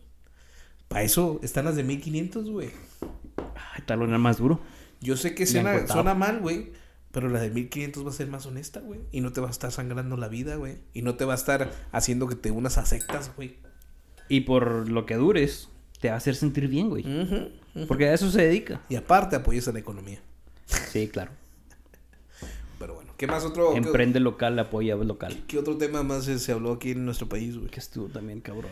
[0.88, 2.70] Para eso están las de 1500, güey.
[3.36, 4.60] Ay, talón más duro.
[5.00, 6.72] Yo sé que suena, suena mal, güey.
[7.12, 9.00] Pero la de 1500 va a ser más honesta, güey.
[9.10, 10.78] Y no te va a estar sangrando la vida, güey.
[10.92, 13.56] Y no te va a estar haciendo que te unas a sectas, güey.
[14.28, 15.68] Y por lo que dures,
[16.00, 17.04] te va a hacer sentir bien, güey.
[17.88, 18.82] Porque a eso se dedica.
[18.88, 20.20] Y aparte apoyas a la economía.
[20.66, 21.30] Sí, claro.
[22.78, 23.70] Pero bueno, ¿qué más otro?
[23.72, 25.42] qué- Emprende local, apoya local.
[25.46, 27.70] ¿Qué otro tema más se, se habló aquí en nuestro país, güey?
[27.70, 28.70] Que estuvo también, cabrón.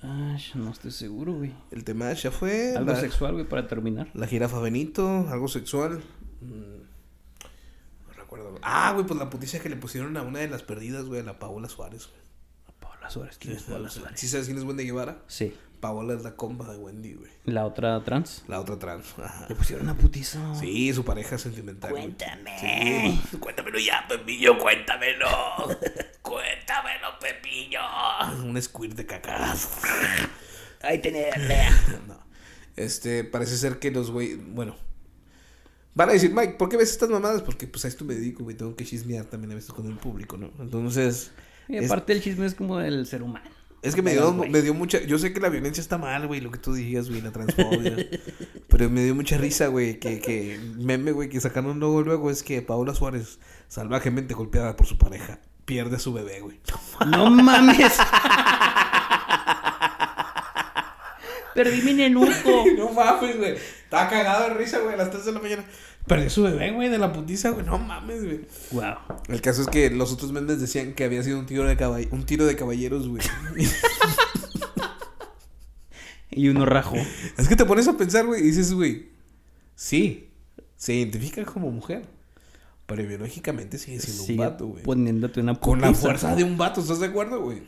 [0.00, 1.52] Ay, no estoy seguro, güey.
[1.70, 2.74] El tema ya fue.
[2.76, 4.08] Algo la, sexual, güey, para terminar.
[4.14, 6.02] la jirafa Benito, algo sexual.
[6.40, 6.82] Mm,
[8.06, 8.58] no recuerdo.
[8.62, 11.24] Ah, güey, pues la puticia que le pusieron a una de las perdidas, güey, a
[11.24, 12.20] la Paola Suárez, güey.
[12.78, 14.20] Paola Suárez, ¿quién es Paola Suárez?
[14.20, 15.22] ¿Sí sabes quién es Wendy Guevara?
[15.26, 15.52] Sí.
[15.80, 17.30] Paola es la compa de Wendy, güey.
[17.44, 18.44] La otra trans.
[18.48, 19.14] La otra trans.
[19.18, 19.46] Ajá.
[19.48, 20.54] Le pusieron una putiza.
[20.54, 21.90] Sí, su pareja sentimental.
[21.90, 22.58] Cuéntame.
[22.58, 23.38] Sí.
[23.38, 25.26] Cuéntamelo ya, Pepillo, cuéntamelo.
[26.22, 27.80] cuéntamelo, Pepillo.
[28.44, 29.54] Un squirt de caca.
[30.82, 31.70] Ahí tenerle.
[32.06, 32.18] No.
[32.76, 34.76] Este, parece ser que los güey, bueno.
[35.94, 37.42] Van a decir, Mike, ¿por qué ves estas mamadas?
[37.42, 38.56] Porque pues a esto me dedico, güey.
[38.56, 40.52] Tengo que chismear también a veces con el público, ¿no?
[40.60, 41.32] Entonces,
[41.66, 43.50] Y es, aparte el chisme es como del ser humano.
[43.82, 45.00] Es que me dio, me dio mucha.
[45.02, 47.96] Yo sé que la violencia está mal, güey, lo que tú digas, güey, la transfobia.
[48.68, 52.42] pero me dio mucha risa, güey, que, que meme, güey, que sacaron luego, luego es
[52.42, 56.60] que Paola Suárez, salvajemente golpeada por su pareja, pierde a su bebé, güey.
[57.06, 57.98] No mames.
[61.54, 62.64] Perdí mi nenuco.
[62.76, 63.56] no mames, güey.
[63.84, 65.64] Estaba cagado de risa, güey, a las 3 de la mañana.
[66.08, 67.64] Perdió su bebé, güey, de la putiza, güey.
[67.66, 68.40] No mames, güey.
[68.72, 68.94] Wow.
[69.28, 72.08] El caso es que los otros memes decían que había sido un tiro de, caball-
[72.10, 73.22] un tiro de caballeros, güey.
[76.30, 76.96] Y uno rajó.
[77.36, 79.08] es que te pones a pensar, güey, y dices, güey,
[79.74, 80.28] sí,
[80.76, 82.04] se identifica como mujer.
[82.86, 84.82] Pero biológicamente sigue siendo Sigue un vato, güey.
[84.82, 86.02] poniéndote una Con la putiza.
[86.02, 87.62] fuerza de un vato, ¿estás de acuerdo, güey?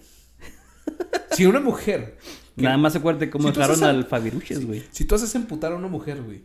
[1.32, 2.16] Si una mujer.
[2.57, 4.82] que- Nada más acuérdate cómo Si dejaron al- al Fabiruches, güey.
[4.91, 6.43] Si tú haces emputar a una mujer, güey,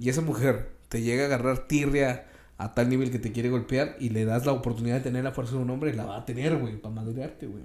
[0.00, 2.26] y esa mujer te llega a agarrar tirria
[2.56, 5.32] a tal nivel que te quiere golpear y le das la oportunidad de tener la
[5.32, 7.64] fuerza de un hombre, la va a tener, güey, para madrearte, güey.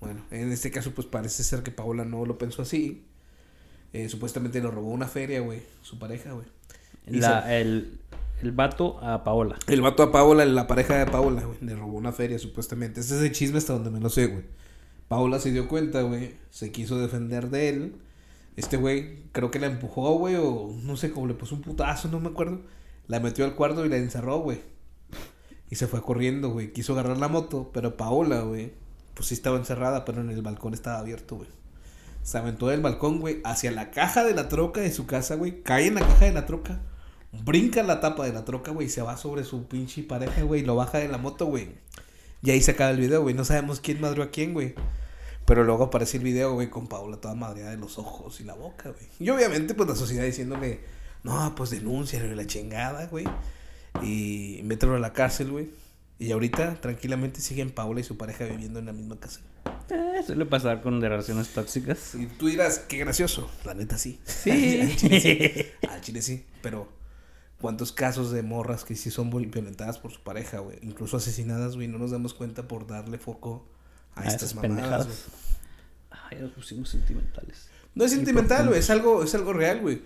[0.00, 3.04] Bueno, en este caso, pues parece ser que Paola no lo pensó así.
[3.92, 6.46] Eh, supuestamente le robó una feria, güey, su pareja, güey.
[7.06, 7.98] Y La, el,
[8.42, 9.58] el vato a Paola.
[9.66, 13.00] El vato a Paola, la pareja de Paola, güey, le robó una feria, supuestamente.
[13.00, 14.44] Ese es el chisme hasta donde me lo sé, güey.
[15.08, 17.94] Paola se dio cuenta, güey, se quiso defender de él.
[18.60, 22.08] Este güey, creo que la empujó, güey, o no sé, como le puso un putazo,
[22.08, 22.60] no me acuerdo.
[23.06, 24.60] La metió al cuarto y la encerró, güey.
[25.70, 26.70] Y se fue corriendo, güey.
[26.70, 28.74] Quiso agarrar la moto, pero Paola, güey,
[29.14, 31.48] pues sí estaba encerrada, pero en el balcón estaba abierto, güey.
[32.22, 35.62] Se aventó del balcón, güey, hacia la caja de la troca de su casa, güey.
[35.62, 36.82] Cae en la caja de la troca.
[37.32, 40.64] Brinca la tapa de la troca, güey, se va sobre su pinche pareja, güey, y
[40.66, 41.70] lo baja de la moto, güey.
[42.42, 43.34] Y ahí se acaba el video, güey.
[43.34, 44.74] No sabemos quién madrió a quién, güey.
[45.50, 48.54] Pero luego aparece el video, güey, con Paola toda madreada de los ojos y la
[48.54, 49.08] boca, güey.
[49.18, 50.78] Y obviamente, pues la sociedad diciéndole
[51.24, 53.26] No, pues denuncia la chingada, güey.
[54.00, 55.70] Y mételo a la cárcel, güey.
[56.20, 59.40] Y ahorita tranquilamente siguen Paula y su pareja viviendo en la misma casa.
[59.88, 62.14] Eh, suele pasar con relaciones tóxicas.
[62.14, 63.50] Y tú dirás, qué gracioso.
[63.64, 64.20] La neta sí.
[64.26, 64.80] Sí.
[64.82, 65.66] Al chile sí.
[65.88, 66.46] Al chile sí.
[66.62, 66.86] Pero,
[67.60, 70.78] ¿cuántos casos de morras que sí son violentadas por su pareja, güey?
[70.82, 71.88] Incluso asesinadas, güey.
[71.88, 73.66] No nos damos cuenta por darle foco
[74.14, 75.24] a, A estas esas mamadas, pendejadas.
[76.10, 77.68] Ay, nos pusimos sentimentales.
[77.94, 78.78] No es sentimental, güey.
[78.78, 80.02] Es algo, es algo real, güey.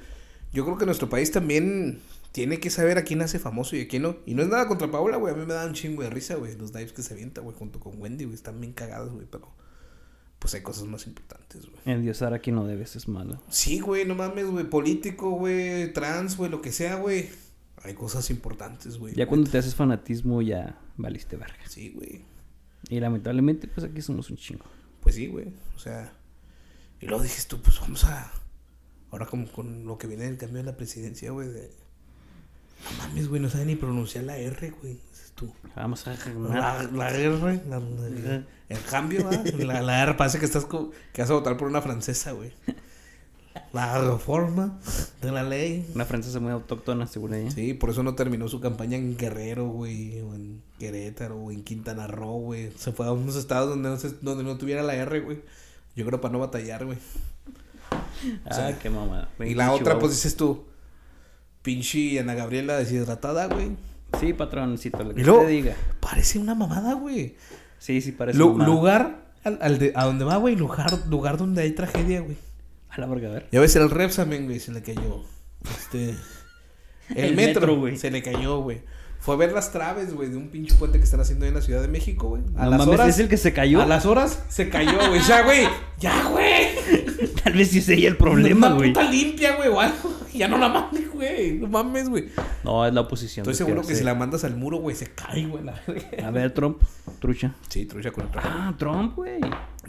[0.53, 2.01] Yo creo que nuestro país también
[2.33, 4.17] tiene que saber a quién hace famoso y a quién no.
[4.27, 5.35] Y no es nada contra Paula, güey.
[5.35, 6.57] A mí me da un chingo de risa, güey.
[6.57, 8.35] Los dives que se avienta, güey, junto con Wendy, güey.
[8.35, 9.27] Están bien cagados, güey.
[9.31, 9.53] Pero,
[10.39, 11.83] pues hay cosas más importantes, güey.
[11.85, 13.43] Endiosar a quien no debes es malo.
[13.51, 14.65] Sí, güey, no mames, güey.
[14.65, 15.93] Político, güey.
[15.93, 17.29] Trans, güey, lo que sea, güey.
[17.83, 19.15] Hay cosas importantes, güey.
[19.15, 21.59] Ya cuando te haces fanatismo ya valiste verga.
[21.69, 22.25] Sí, güey.
[22.89, 24.65] Y lamentablemente pues aquí somos un chingo.
[25.01, 25.53] Pues sí, güey.
[25.77, 26.13] O sea.
[27.01, 28.31] Y luego dices tú, pues vamos a.
[29.11, 31.49] Ahora como con lo que viene del cambio de la presidencia, güey.
[31.49, 31.71] De...
[32.85, 34.95] No mames, güey, no sabe ni pronunciar la R, güey.
[35.11, 35.53] Dices tú.
[35.77, 37.29] Vamos a La, la R,
[37.69, 39.31] la- la- el cambio, ¿va?
[39.65, 42.53] La, la R parece que estás co- que vas a votar por una francesa, güey.
[43.75, 44.79] La reforma
[45.21, 45.85] de la ley.
[45.95, 47.51] Una francesa muy autóctona, seguro ella.
[47.51, 51.65] Sí, por eso no terminó su campaña en Guerrero, güey, o en Querétaro, o en
[51.65, 52.71] Quintana Roo, güey.
[52.79, 55.41] Se fue a unos estados donde no, se- donde no tuviera la R, güey.
[55.97, 56.99] Yo creo para no batallar, güey.
[58.47, 59.29] Ah, sea, qué mamada.
[59.45, 60.65] Y la otra, pues dices tú,
[61.63, 63.73] pinche Ana Gabriela deshidratada, güey.
[64.21, 65.75] Sí, patroncito, lo que Y luego, te diga.
[66.01, 67.35] parece una mamada, güey.
[67.79, 68.71] Sí, sí, parece Lu- mamada.
[68.71, 72.37] lugar al, al de- a donde va, güey, lugar, lugar donde hay tragedia, güey.
[72.97, 73.49] A la verga, a ver.
[73.51, 75.23] Ya ves, el Repsamen, güey, se le cayó.
[75.69, 76.11] Este.
[77.11, 77.97] El, El metro, güey.
[77.97, 78.83] Se le cayó, güey.
[79.21, 81.55] Fue a ver las traves, güey, de un pinche puente que están haciendo ahí en
[81.55, 82.43] la Ciudad de México, güey.
[82.57, 83.09] A No las mames, horas.
[83.09, 83.81] ¿es el que se cayó?
[83.81, 85.21] A las horas se cayó, güey.
[85.27, 85.67] Ya, güey.
[85.99, 86.74] Ya, güey.
[87.45, 88.93] Tal vez sí es ella el problema, Una güey.
[88.93, 90.15] puta limpia, güey, o algo.
[90.35, 91.53] Ya no la mames, güey.
[91.61, 92.25] No mames, güey.
[92.65, 93.45] No, es la oposición.
[93.45, 95.63] Estoy seguro que si la mandas al muro, güey, se cae, güey.
[95.63, 95.81] la.
[96.27, 96.83] A ver, Trump,
[97.21, 97.55] trucha.
[97.69, 98.45] Sí, trucha con el Trump.
[98.45, 99.39] Ah, Trump, güey.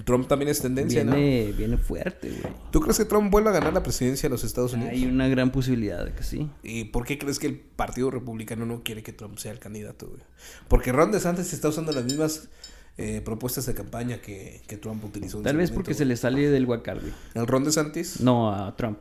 [0.03, 1.15] Trump también es tendencia, ¿no?
[1.15, 2.53] Viene, viene fuerte, güey.
[2.69, 4.93] ¿Tú crees que Trump vuelva a ganar la presidencia de los Estados Unidos?
[4.93, 6.47] Hay una gran posibilidad de que sí.
[6.61, 10.05] ¿Y por qué crees que el Partido Republicano no quiere que Trump sea el candidato,
[10.09, 10.21] güey?
[10.67, 12.49] Porque Ron DeSantis está usando las mismas
[12.97, 15.41] eh, propuestas de campaña que, que Trump utilizó.
[15.41, 17.13] Tal vez momento, porque se le sale del huacal, güey.
[17.33, 18.21] ¿El Ron DeSantis?
[18.21, 18.99] No, a Trump.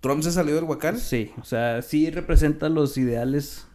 [0.00, 0.98] ¿Trump se salió del huacán?
[0.98, 3.66] Sí, o sea, sí representa los ideales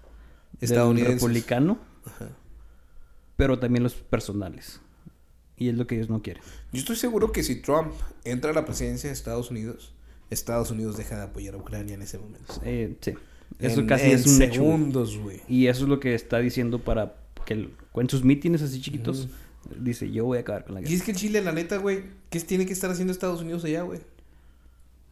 [0.59, 1.21] del Estadounidenses.
[1.21, 2.29] republicano, Ajá.
[3.35, 4.81] pero también los personales.
[5.57, 6.41] Y es lo que ellos no quieren.
[6.71, 7.91] Yo estoy seguro que si Trump
[8.23, 9.93] entra a la presidencia de Estados Unidos,
[10.29, 12.53] Estados Unidos deja de apoyar a Ucrania en ese momento.
[12.63, 13.13] Eh, sí.
[13.59, 15.41] Eso En- casi en es un segundos, güey.
[15.49, 17.15] Y eso es lo que está diciendo para
[17.49, 19.27] que el- en sus mítines así chiquitos
[19.75, 20.95] dice, yo voy a acabar con la Y guerra.
[20.95, 23.81] es que en Chile, la neta, güey, ¿qué tiene que estar haciendo Estados Unidos allá,
[23.81, 23.99] güey?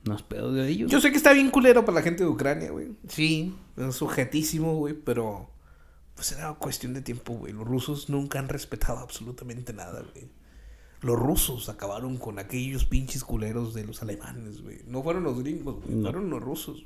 [0.06, 0.90] No es pedo de ellos.
[0.92, 2.90] Yo sé que está bien culero para la gente de Ucrania, güey.
[3.10, 5.50] Sí, es sujetísimo, güey, pero
[6.16, 7.54] pues era cuestión de tiempo, güey.
[7.54, 10.30] Los rusos nunca han respetado absolutamente nada, güey.
[11.02, 14.80] Los rusos acabaron con aquellos pinches culeros de los alemanes, güey.
[14.88, 15.96] No fueron los gringos, güey.
[15.96, 16.04] No.
[16.04, 16.86] Fueron los rusos.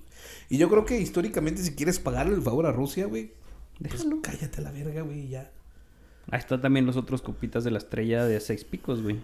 [0.49, 3.33] Y yo creo que históricamente si quieres pagarle el favor a Rusia, güey,
[3.81, 4.21] pues Déjalo.
[4.21, 5.51] cállate a la verga, güey, y ya.
[6.29, 9.19] Ahí está también los otros copitas de la estrella de seis picos, güey.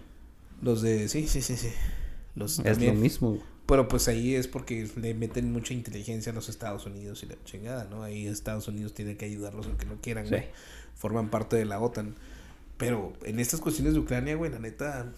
[0.62, 1.08] Los de...
[1.08, 1.70] Sí, sí, sí, sí.
[2.34, 2.94] Los Es también.
[2.96, 3.30] lo mismo.
[3.30, 3.42] güey.
[3.66, 7.36] Pero pues ahí es porque le meten mucha inteligencia a los Estados Unidos y la
[7.44, 8.02] chingada, ¿no?
[8.02, 10.30] Ahí Estados Unidos tiene que ayudarlos aunque no quieran, Sí.
[10.30, 10.44] güey.
[10.96, 12.14] Forman parte de la OTAN.
[12.78, 15.12] Pero en estas cuestiones de Ucrania, güey, la neta...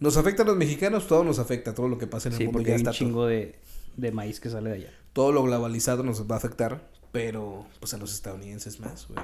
[0.00, 2.44] Nos afecta a los mexicanos, todo nos afecta, todo lo que pasa en el Sí,
[2.44, 2.90] mundo porque ya hay un está.
[2.92, 3.56] todo- chingo de,
[3.96, 4.92] de maíz que sale de allá.
[5.12, 9.20] Todo lo globalizado nos va a afectar, pero pues a los estadounidenses más, güey.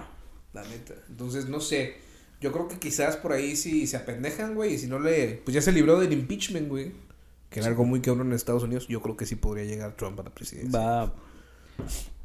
[0.52, 0.94] La neta.
[1.08, 1.96] Entonces, no sé.
[2.40, 5.40] Yo creo que quizás por ahí si se apendejan, güey, y si no le...
[5.44, 6.92] Pues ya se libró del impeachment, güey.
[7.50, 8.86] Que era algo muy cabrón en Estados Unidos.
[8.88, 10.78] Yo creo que sí podría llegar Trump a la presidencia.
[10.78, 11.14] Va.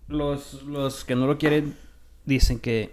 [0.07, 1.75] Los, los que no lo quieren
[2.25, 2.91] dicen que,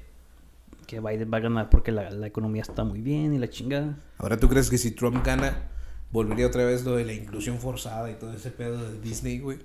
[0.86, 3.98] que Biden va a ganar porque la, la economía está muy bien y la chingada.
[4.18, 5.70] Ahora, ¿tú crees que si Trump gana,
[6.12, 9.58] volvería otra vez lo de la inclusión forzada y todo ese pedo de Disney, güey?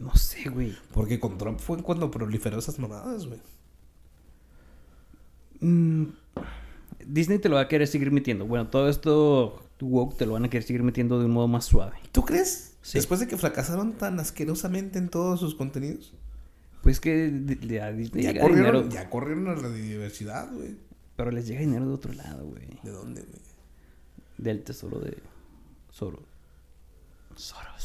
[0.00, 0.76] No sé, güey.
[0.92, 3.40] Porque con Trump fue cuando proliferó esas mamadas, güey.
[5.60, 6.06] Mm,
[7.06, 8.46] Disney te lo va a querer seguir metiendo.
[8.46, 11.64] Bueno, todo esto woke te lo van a querer seguir metiendo de un modo más
[11.66, 11.96] suave.
[12.12, 12.76] ¿Tú crees?
[12.82, 12.98] Sí.
[12.98, 16.14] Después de que fracasaron tan asquerosamente en todos sus contenidos.
[16.82, 18.90] Pues que de- de- a Disney Ya llega corrieron, dinero.
[19.02, 20.76] ya corrieron a la diversidad, güey.
[21.16, 22.66] Pero les llega dinero de otro lado, güey.
[22.82, 23.40] ¿De dónde, güey?
[24.38, 25.18] Del tesoro de
[25.90, 26.24] Soros.
[27.36, 27.79] Soros.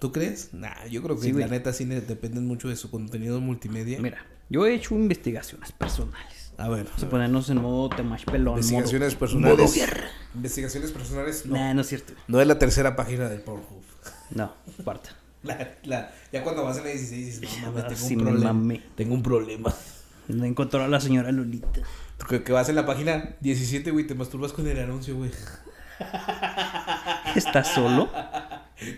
[0.00, 0.52] ¿Tú crees?
[0.52, 1.50] Nah, yo creo que Sí, la güey.
[1.50, 4.00] neta sí dependen mucho de su contenido multimedia.
[4.00, 6.52] Mira, yo he hecho investigaciones personales.
[6.56, 6.84] A ver.
[6.86, 8.54] Vamos a ponernos en modo Temash pelón.
[8.54, 9.58] Investigaciones modo- personales.
[9.58, 10.08] modo guerra.
[10.34, 11.54] Investigaciones personales, no.
[11.56, 12.14] Nah, no es cierto.
[12.28, 13.82] No es la tercera página del Pornhub.
[14.30, 14.52] No,
[14.84, 15.10] cuarta.
[15.42, 18.80] La, la, ya cuando vas en la 16 dices, no mames, tengo Sí, un problema.
[18.94, 19.74] Tengo un problema.
[20.28, 21.80] No encontró a la señora Lolita.
[22.28, 25.30] Que, que vas en la página 17, güey, te masturbas con el anuncio, güey.
[27.34, 28.10] ¿Estás solo?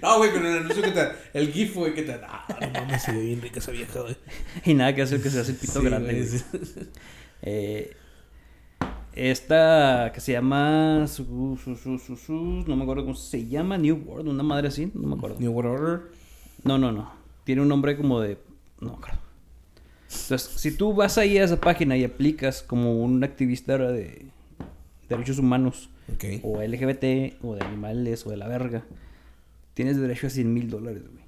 [0.02, 3.02] No, güey, con el anuncio que te El GIF, güey, que te Ah, no mames,
[3.02, 4.16] se ve bien rica esa vieja, güey.
[4.64, 6.12] Y nada que hacer que se hace el pito Sí, grande.
[6.14, 6.38] güey, güey.
[6.38, 6.80] sí.
[7.44, 7.96] Eh,
[9.14, 11.06] esta que se llama.
[11.08, 11.58] su-
[12.66, 13.76] no me acuerdo cómo se llama.
[13.78, 14.90] New World, una madre así.
[14.94, 15.36] No me acuerdo.
[15.38, 16.00] New World Order.
[16.64, 17.12] No, no, no.
[17.44, 18.38] Tiene un nombre como de.
[18.80, 19.18] No acuerdo.
[20.10, 24.26] Entonces, si tú vas ahí a esa página y aplicas como un activista de
[25.08, 25.90] derechos humanos,
[26.42, 28.84] o LGBT, o de animales, o de la verga,
[29.74, 31.24] tienes derecho a 100 mil dólares, güey.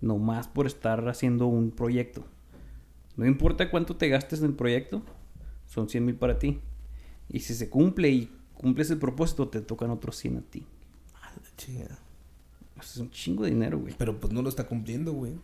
[0.00, 2.24] No más por estar haciendo un proyecto.
[3.16, 5.02] No importa cuánto te gastes en el proyecto,
[5.66, 6.60] son 100 mil para ti.
[7.28, 10.64] Y si se cumple y cumples el propósito, te tocan otros 100 a ti.
[11.20, 11.98] Ah, la chingada.
[12.78, 13.94] O sea, es un chingo de dinero, güey.
[13.98, 15.34] Pero pues no lo está cumpliendo, güey.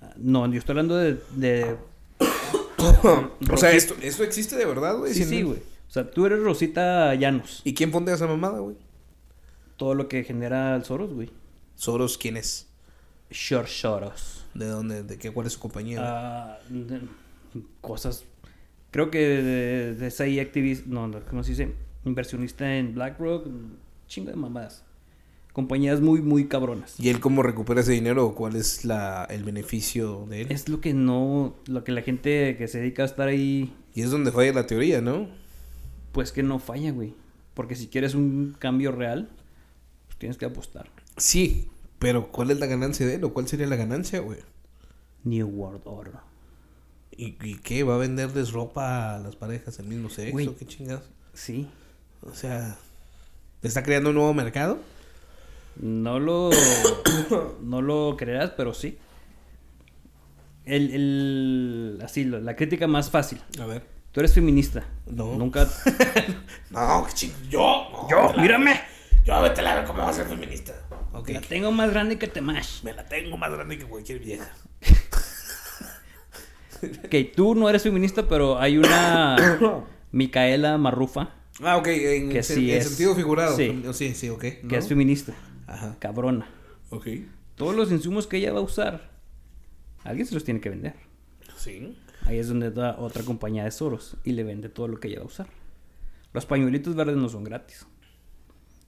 [0.00, 1.20] Ah, No, yo estoy hablando de...
[1.36, 1.76] de-
[3.52, 5.14] o sea, esto, esto existe de verdad, güey.
[5.14, 5.58] sí, sí, güey.
[5.58, 7.60] O sea, tú eres Rosita Llanos.
[7.64, 8.76] ¿Y quién fondea esa mamada, güey?
[9.76, 11.30] Todo lo que genera el Soros, güey.
[11.74, 12.68] Soros, ¿quién es?
[13.30, 14.44] Short Soros.
[14.54, 15.02] ¿De dónde?
[15.02, 15.30] ¿De qué?
[15.30, 15.98] ¿Cuál es su compañía?
[16.02, 17.00] Ah, de-
[17.80, 18.24] cosas.
[18.90, 20.84] Creo que de, de esa activista.
[20.88, 21.72] No, no, ¿cómo se dice?
[22.04, 23.46] Inversionista en BlackRock.
[24.06, 24.84] Chingo de mamadas.
[25.54, 26.98] Compañías muy, muy cabronas.
[26.98, 28.26] ¿Y él cómo recupera ese dinero?
[28.26, 30.46] o ¿Cuál es la, el beneficio de él?
[30.52, 31.54] Es lo que no.
[31.66, 33.72] Lo que la gente que se dedica a estar ahí.
[33.94, 35.28] Y es donde falla la teoría, ¿no?
[36.12, 37.14] Pues que no falla, güey.
[37.54, 39.28] Porque si quieres un cambio real,
[40.22, 40.88] tienes que apostar.
[41.16, 41.68] Sí,
[41.98, 43.24] pero ¿cuál es la ganancia de él?
[43.24, 44.38] ¿O cuál sería la ganancia, güey?
[45.24, 46.20] New World Order.
[47.10, 47.82] ¿Y, y qué?
[47.82, 50.30] ¿Va a venderles ropa a las parejas del mismo sexo?
[50.30, 50.54] Güey.
[50.54, 51.10] ¿Qué chingados?
[51.34, 51.68] Sí.
[52.20, 52.76] O sea,
[53.62, 54.78] ¿está creando un nuevo mercado?
[55.74, 56.50] No lo,
[57.60, 58.98] no lo creerás, pero sí.
[60.64, 63.40] El, el, así, la, crítica más fácil.
[63.58, 63.84] A ver.
[64.12, 64.84] Tú eres feminista.
[65.06, 65.34] No.
[65.34, 65.68] Nunca.
[66.70, 67.30] No, qué.
[67.50, 68.06] Yo.
[68.08, 68.32] ¡Yo!
[68.40, 68.91] ¡Mírame!
[69.24, 70.72] Yo, vete a la ver cómo va a ser feminista.
[71.12, 71.28] Ok.
[71.30, 72.82] La tengo más grande que Temash.
[72.82, 74.50] Me la tengo más grande que cualquier vieja.
[77.04, 79.36] Ok, tú no eres feminista, pero hay una.
[80.12, 81.86] Micaela Marrufa, Ah, ok.
[81.88, 82.88] En, Que en- sí en es.
[82.88, 83.56] sentido figurado.
[83.56, 83.82] Sí.
[83.92, 84.40] Sí, sí, ok.
[84.68, 85.32] que es feminista.
[85.66, 85.96] Ajá.
[86.00, 86.50] Cabrona.
[86.90, 87.06] Ok.
[87.54, 89.10] Todos los insumos que ella va a usar,
[90.02, 90.94] alguien se los tiene que vender.
[91.56, 91.96] Sí.
[92.24, 95.18] Ahí es donde da otra compañía de Soros y le vende todo lo que ella
[95.18, 95.46] va a usar.
[96.32, 97.86] Los pañuelitos verdes no son gratis.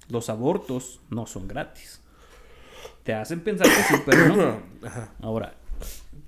[0.09, 2.01] Los abortos no son gratis.
[3.03, 4.63] Te hacen pensar que sí, pero no.
[5.21, 5.55] Ahora,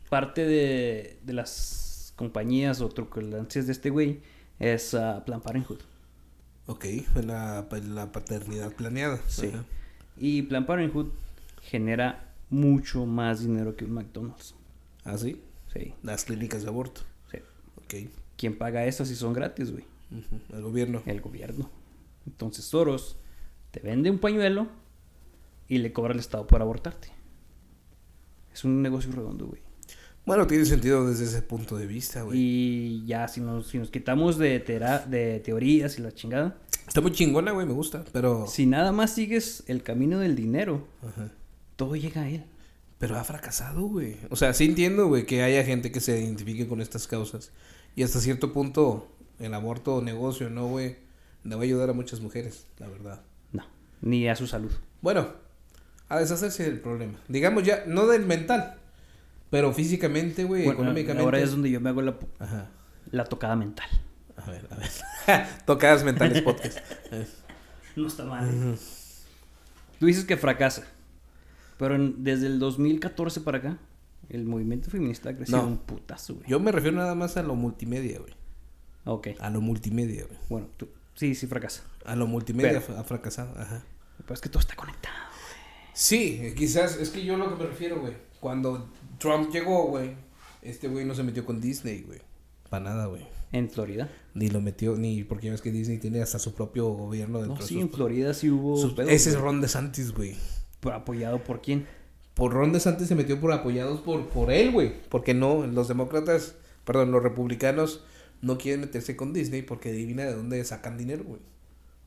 [0.09, 4.21] parte de, de las compañías o truculancias de este güey
[4.59, 5.81] es ah, Plan Parenthood.
[6.67, 6.85] Ok.
[7.25, 9.21] La, la paternidad planeada.
[9.29, 9.49] Sí.
[9.49, 9.65] Ajá.
[10.19, 11.09] Y Plan Parenthood
[11.63, 14.55] genera mucho más dinero que un McDonald's.
[15.05, 15.43] ¿Ah, sí?
[15.73, 17.03] Sí, Las clínicas de aborto.
[17.31, 17.39] sí.
[17.77, 18.11] Ok.
[18.37, 19.85] ¿Quién paga eso si son gratis, güey?
[20.53, 21.03] El gobierno.
[21.07, 21.71] El gobierno.
[22.27, 23.17] Entonces Soros
[23.77, 24.69] te vende un pañuelo
[25.69, 27.09] y le cobra al Estado por abortarte.
[28.55, 29.61] Es un negocio redondo, güey.
[30.25, 32.39] Bueno, tiene sentido desde ese punto de vista, güey.
[32.39, 36.57] Y ya, si nos, si nos quitamos de, de teorías y la chingada,
[36.89, 38.47] Está muy chingona, güey, me gusta, pero...
[38.47, 41.33] si nada más sigues el camino del dinero, Ajá.
[41.75, 42.45] todo llega a él.
[42.99, 44.17] Pero ha fracasado, güey.
[44.31, 47.51] O sea, sí entiendo, güey, que haya gente que se identifique con estas causas.
[47.97, 49.09] Y hasta cierto punto,
[49.39, 50.97] el aborto negocio, ¿no, güey?
[51.43, 53.21] Le va a ayudar a muchas mujeres, la verdad.
[54.03, 54.71] Ni a su salud.
[55.03, 55.29] Bueno,
[56.09, 57.19] a deshacerse del problema.
[57.29, 58.75] Digamos ya, no del mental,
[59.51, 61.25] pero físicamente, güey, Bueno, económicamente.
[61.25, 62.69] ahora es donde yo me hago la, Ajá.
[63.11, 63.89] la tocada mental.
[64.37, 64.91] A ver, a ver.
[65.67, 66.79] Tocadas mentales podcast.
[67.97, 68.77] No está mal.
[69.99, 70.85] Tú dices que fracasa.
[71.79, 73.79] Pero en- desde el 2014 para acá,
[74.29, 75.67] el movimiento feminista ha crecido No.
[75.69, 76.47] un putazo, güey.
[76.49, 78.35] Yo me refiero nada más a lo multimedia, güey.
[79.05, 79.29] Ok.
[79.41, 80.39] A lo multimedia, güey.
[80.49, 81.83] Bueno, tú, sí, sí fracasa.
[82.07, 83.85] A lo multimedia Pero- ha fracasado, ajá.
[84.19, 85.15] Pero es que todo está conectado.
[85.93, 88.15] Sí, eh, quizás, es que yo lo que me refiero, güey.
[88.41, 88.89] Cuando
[89.19, 90.15] Trump llegó, güey,
[90.63, 92.21] este güey no se metió con Disney, güey.
[92.69, 93.27] Para nada, güey.
[93.53, 94.11] En Florida.
[94.35, 97.55] Ni lo metió, ni porque ya ves que Disney tiene hasta su propio gobierno dentro
[97.55, 98.77] No, de sí, sus- en Florida sí hubo.
[98.77, 99.45] sus- pedos, Ese es güey.
[99.47, 100.37] Ron DeSantis, güey.
[100.93, 101.87] Apoyado por quién?
[102.35, 104.93] Por Ron DeSantis se metió por apoyados por, por él, güey.
[105.09, 108.05] Porque no, los demócratas, perdón, los republicanos
[108.43, 111.41] no quieren meterse con Disney porque adivina de dónde sacan dinero, güey.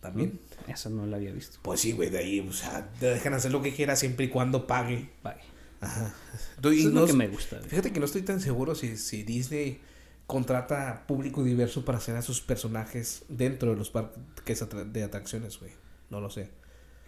[0.02, 0.40] También.
[0.68, 1.60] Eso no lo había visto.
[1.62, 4.30] Pues sí, güey, de ahí, o sea, te dejan hacer lo que quiera siempre y
[4.30, 5.10] cuando pague.
[5.24, 5.42] Vale.
[5.82, 6.14] Ajá.
[6.56, 7.58] Entonces, Eso y es no lo que me gusta.
[7.58, 7.70] güey.
[7.70, 9.82] Fíjate que no estoy tan seguro si, si Disney
[10.28, 15.72] contrata público diverso para hacer a sus personajes dentro de los parques de atracciones, güey.
[16.10, 16.50] No lo sé.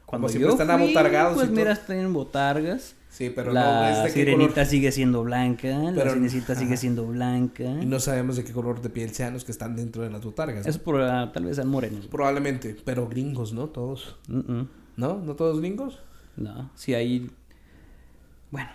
[0.06, 1.56] Cuando siempre yo están fui, abotargados y Pues todo.
[1.56, 2.96] mira, están en botargas.
[3.12, 4.66] Sí, pero la no es de sirenita color.
[4.66, 7.64] sigue siendo blanca, Pero- la sirenita sigue siendo blanca.
[7.64, 10.24] Y no sabemos de qué color de piel sean los que están dentro de las
[10.24, 10.66] botargas.
[10.66, 12.08] Eso por, ah, tal vez sean morenos.
[12.08, 13.68] Probablemente, pero gringos, ¿no?
[13.68, 14.18] Todos.
[14.30, 14.68] ¿No?
[14.98, 16.00] ¿No todos gringos?
[16.38, 17.30] No, sí hay...
[18.50, 18.70] Bueno,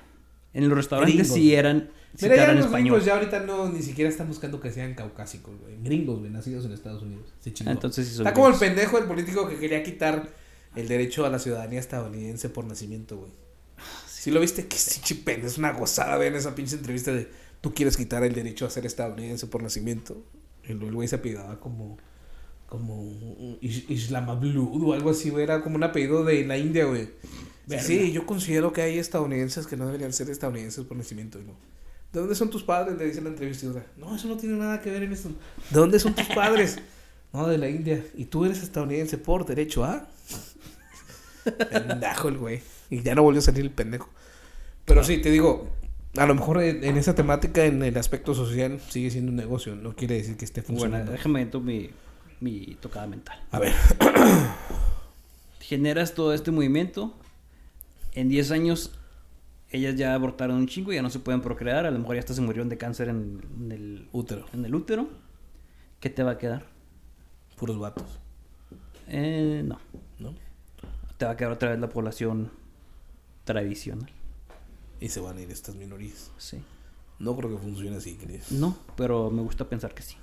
[0.53, 1.35] en los restaurantes Gringos.
[1.35, 1.91] sí eran...
[2.15, 2.83] Sí Mira, ya los español.
[2.93, 5.77] gringos ya ahorita no ni siquiera están buscando que sean caucásicos, güey.
[5.83, 7.33] Gringos, güey, nacidos en Estados Unidos.
[7.41, 7.71] Se chingó.
[7.71, 10.29] Entonces sí son Está como el pendejo del político que quería quitar
[10.75, 13.31] el derecho a la ciudadanía estadounidense por nacimiento, güey.
[14.27, 17.29] Si lo viste, que pinche pena, es una gozada ver esa pinche entrevista de
[17.61, 20.21] tú quieres quitar el derecho a ser estadounidense por nacimiento.
[20.65, 21.97] Y luego el güey se apellidaba como
[22.67, 27.09] como Is- Islamablud o algo así, güey, era como un apellido de la India, güey.
[27.69, 31.55] Sí, sí, yo considero que hay estadounidenses que no deberían ser estadounidenses por nacimiento, no.
[32.13, 32.99] ¿De dónde son tus padres?
[32.99, 33.87] Le dice la entrevistadora.
[33.97, 35.29] No, eso no tiene nada que ver en esto.
[35.29, 36.79] ¿De dónde son tus padres?
[37.33, 38.03] No, de la India.
[38.17, 40.09] ¿Y tú eres estadounidense por derecho a?
[41.71, 42.61] Pendejo el güey.
[42.91, 44.09] Y ya no volvió a salir el pendejo.
[44.85, 45.69] Pero sí, te digo,
[46.17, 49.75] a lo mejor en, esa temática, en el aspecto social, sigue siendo un negocio.
[49.75, 51.13] No quiere decir que esté Bueno, funcionando.
[51.13, 51.91] déjame meto mi,
[52.41, 53.39] mi tocada mental.
[53.51, 53.73] A ver.
[55.61, 57.15] Generas todo este movimiento.
[58.15, 58.93] En 10 años,
[59.71, 61.85] ellas ya abortaron un chingo, ya no se pueden procrear.
[61.87, 64.47] A lo mejor ya hasta se murieron de cáncer en, en el, Útero.
[64.55, 65.09] en el útero.
[66.01, 66.67] ¿Qué te va a quedar?
[67.57, 68.21] Puros vatos.
[69.09, 69.79] Eh, no.
[70.19, 70.35] ¿No?
[71.19, 72.51] Te va a quedar otra vez la población
[73.47, 74.11] tradicional.
[75.01, 76.31] Y se van a ir estas minorías.
[76.37, 76.59] Sí.
[77.19, 78.53] No creo que funcione así, Cris.
[78.53, 80.17] No, pero me gusta pensar que sí.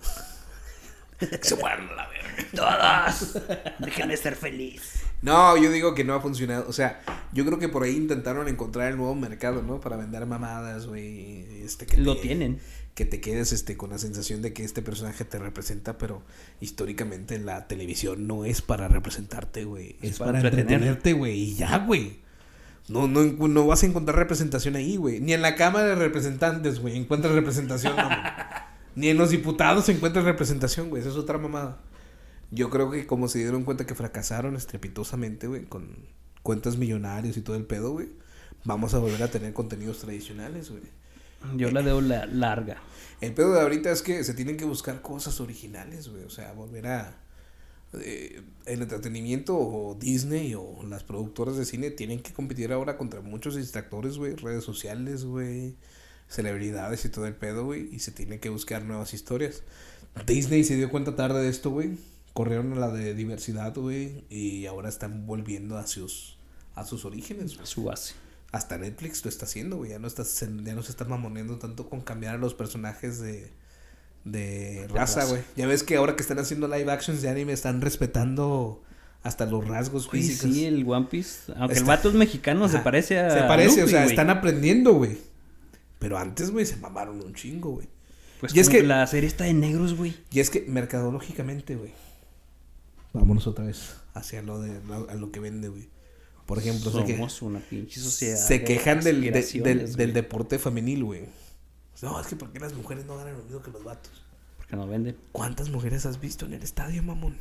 [1.42, 2.30] se mueran a la verga.
[2.54, 3.40] ¡Todas!
[3.80, 5.02] Dejen de ser feliz.
[5.22, 6.66] No, yo digo que no ha funcionado.
[6.68, 7.02] O sea,
[7.32, 9.80] yo creo que por ahí intentaron encontrar el nuevo mercado, ¿no?
[9.80, 11.64] Para vender mamadas, güey.
[11.64, 12.60] Este, que Lo te- tienen.
[12.94, 16.22] Que te quedes este, con la sensación de que este personaje te representa, pero
[16.62, 19.96] históricamente la televisión no es para representarte, güey.
[20.02, 20.74] Es, Es para para, entretener.
[20.74, 21.40] entretenerte, güey.
[21.40, 22.22] Y ya, güey.
[22.90, 25.20] No, no, no vas a encontrar representación ahí, güey.
[25.20, 28.68] Ni en la Cámara de Representantes, güey, encuentras representación, mamá.
[28.96, 31.02] Ni en los diputados encuentras representación, güey.
[31.02, 31.80] Esa es otra mamada.
[32.52, 35.96] Yo creo que como se dieron cuenta que fracasaron estrepitosamente, güey, con
[36.44, 38.10] cuentas millonarios y todo el pedo, güey,
[38.66, 40.84] vamos a volver a tener contenidos tradicionales, güey.
[41.56, 42.78] Yo la debo la larga.
[43.22, 46.24] El pedo de ahorita es que se tienen que buscar cosas originales, güey.
[46.24, 47.18] O sea, volver a...
[48.02, 53.22] eh, el entretenimiento o Disney o las productoras de cine tienen que competir ahora contra
[53.22, 54.36] muchos distractores, güey.
[54.36, 55.76] Redes sociales, güey.
[56.28, 57.94] Celebridades y todo el pedo, güey.
[57.94, 59.64] Y se tienen que buscar nuevas historias.
[60.26, 61.98] Disney se dio cuenta tarde de esto, güey.
[62.34, 64.24] Corrieron a la de diversidad, güey.
[64.30, 66.38] Y ahora están volviendo a sus,
[66.76, 67.68] a sus orígenes, güey.
[67.68, 68.16] Su base.
[68.52, 69.92] Hasta Netflix lo está haciendo, güey.
[69.92, 73.52] Ya no, está, ya no se está mamoneando tanto con cambiar a los personajes de,
[74.26, 75.42] de raza, güey.
[75.56, 78.82] Ya ves que ahora que están haciendo live actions de anime están respetando
[79.22, 80.52] hasta los rasgos físicos.
[80.54, 81.52] sí, el One Piece.
[81.58, 83.30] Aunque el vato es mexicano, se parece a.
[83.32, 85.18] Se parece, o sea, están aprendiendo, güey.
[86.00, 87.88] Pero antes, güey, se mamaron un chingo, güey.
[88.40, 90.16] Pues y es que- la serie está de negros, güey.
[90.32, 91.92] Y es que mercadológicamente, güey.
[93.14, 94.72] Vámonos otra vez hacia lo de
[95.10, 95.88] a lo que vende, güey.
[96.46, 98.38] Por ejemplo, que Somos una pinche sociedad.
[98.38, 99.32] se quejan del, de-
[99.64, 101.22] del, del deporte femenil, güey.
[102.04, 104.12] No, es que ¿por qué las mujeres no ganan lo mismo que los vatos?
[104.58, 105.18] Porque no venden.
[105.32, 107.38] ¿Cuántas mujeres has visto en el estadio, mamón?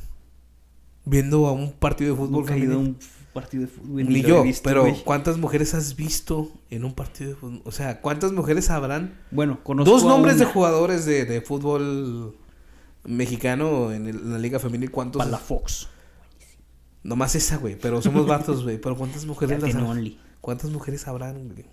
[1.05, 2.97] Viendo a un partido de fútbol Nunca he ido a un
[3.33, 4.05] partido de fútbol.
[4.07, 4.85] Ni yo, visto, pero.
[5.03, 7.61] ¿cuántas mujeres has visto en un partido de fútbol?
[7.65, 9.19] O sea, ¿cuántas mujeres habrán?
[9.31, 9.91] Bueno, conozco.
[9.91, 12.37] Dos nombres de jugadores de, de fútbol
[13.03, 14.91] mexicano en, el- en la liga femenil.
[14.91, 15.19] ¿Cuántos?
[15.21, 15.89] Palafox.
[17.03, 17.77] Nomás esa, güey.
[17.77, 18.79] Pero somos vatos, güey.
[18.79, 19.89] Pero ¿cuántas mujeres las habrán?
[19.89, 20.19] only.
[20.39, 21.65] ¿Cuántas mujeres habrán, güey?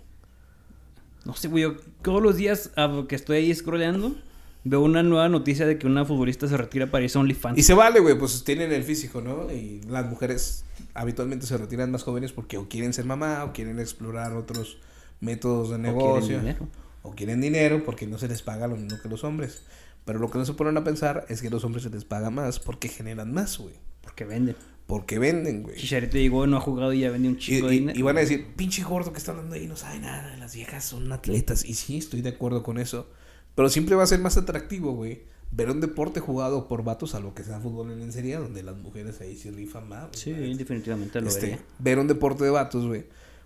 [1.25, 1.63] No sé, güey.
[1.63, 4.15] yo Todos los días ah, que estoy ahí scrolleando,
[4.63, 7.57] veo una nueva noticia de que una futbolista se retira para irse a OnlyFans.
[7.57, 9.51] Y se vale, güey, pues tienen el físico, ¿no?
[9.51, 13.79] Y las mujeres habitualmente se retiran más jóvenes porque o quieren ser mamá o quieren
[13.79, 14.77] explorar otros
[15.19, 16.39] métodos de O quieren negocio.
[16.39, 16.67] dinero.
[17.03, 19.63] O quieren dinero porque no se les paga lo mismo que los hombres.
[20.05, 22.29] Pero lo que no se ponen a pensar es que los hombres se les paga
[22.29, 23.75] más porque generan más, güey.
[24.01, 24.55] Porque venden.
[24.91, 25.77] Porque venden, güey.
[25.77, 27.97] Chicharito llegó, no ha jugado y ya vendió un chico de y- dinero.
[27.97, 30.83] y van a decir, pinche gordo que está hablando ahí no sabe nada, las viejas
[30.83, 31.63] son atletas.
[31.63, 33.09] Y sí, estoy de acuerdo con eso.
[33.55, 37.21] Pero siempre va a ser más atractivo, güey, ver un deporte jugado por vatos a
[37.21, 40.09] lo que sea fútbol en lencería, donde las mujeres ahí se rifan más.
[40.11, 41.59] Sí, definitivamente lo Este, vería.
[41.79, 43.05] ver un deporte de vatos, güey,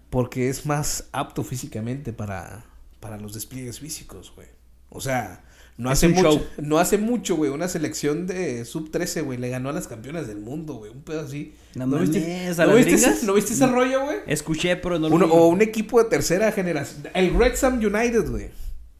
[0.09, 2.65] porque es más apto físicamente para,
[2.99, 4.47] para los despliegues físicos, güey.
[4.89, 5.43] O sea,
[5.77, 6.41] no Es hace mucho, show.
[6.61, 10.27] no hace mucho, güey, una selección de sub 13, güey, le ganó a las campeonas
[10.27, 11.53] del mundo, güey, un pedo así.
[11.75, 14.17] No mames, viste, ¿a ¿no viste ese, ¿no viste ese rollo, güey?
[14.27, 15.31] Escuché, pero no lo Uno- vi.
[15.33, 17.03] o un equipo de tercera generación.
[17.13, 18.49] El Wrexham United, güey.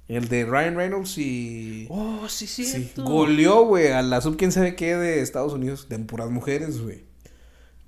[0.07, 1.87] El de Ryan Reynolds y...
[1.89, 3.03] Oh, sí, Sí, cierto.
[3.05, 7.05] goleó, güey, a la sub quién sabe qué de Estados Unidos, de puras mujeres, güey.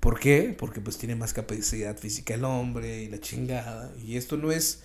[0.00, 0.54] ¿Por qué?
[0.58, 3.92] Porque pues tiene más capacidad física el hombre y la chingada.
[4.04, 4.82] Y esto no es...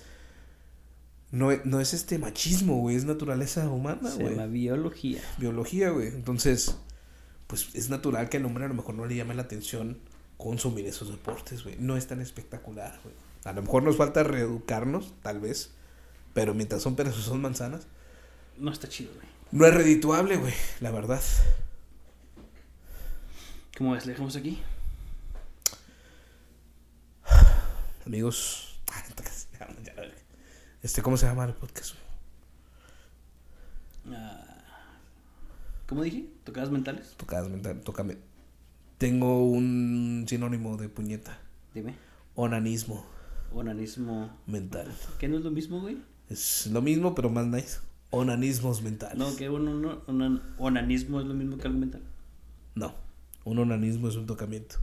[1.34, 4.36] No, e- no es este machismo, güey, es naturaleza humana, Se güey.
[4.36, 5.20] llama biología.
[5.40, 6.10] Biología, güey.
[6.10, 6.76] Entonces,
[7.48, 9.98] pues es natural que al hombre a lo mejor no le llame la atención
[10.38, 11.76] consumir esos deportes, güey.
[11.80, 13.16] No es tan espectacular, güey.
[13.46, 15.72] A lo mejor nos falta reeducarnos, tal vez.
[16.36, 17.88] Pero mientras son peras o son manzanas,
[18.60, 19.26] No está chido, güey.
[19.52, 21.22] no es redituable, güey, la verdad.
[23.76, 24.06] ¿Cómo ves?
[24.06, 24.62] ¿Le dejamos aquí?
[28.06, 29.32] Amigos, verga.
[30.84, 31.96] Este, ¿cómo se llama el podcast?
[34.12, 34.40] Ah,
[35.88, 36.28] ¿Cómo dije?
[36.44, 37.14] ¿Tocadas mentales?
[37.18, 38.18] Tocadas mental, tócame.
[38.98, 41.38] Tengo un sinónimo de puñeta.
[41.74, 41.96] Dime.
[42.36, 43.06] Onanismo
[43.54, 44.30] Onanismo.
[44.48, 44.92] mental.
[45.20, 45.98] ¿Qué no es lo mismo, güey?
[46.30, 47.80] Es lo mismo, pero más nice.
[48.10, 49.18] Onanismos mentales.
[49.18, 52.02] No, que un, un- un- onanismo es lo mismo que algo mental.
[52.76, 52.94] No,
[53.44, 54.78] un onanismo es un tocamiento.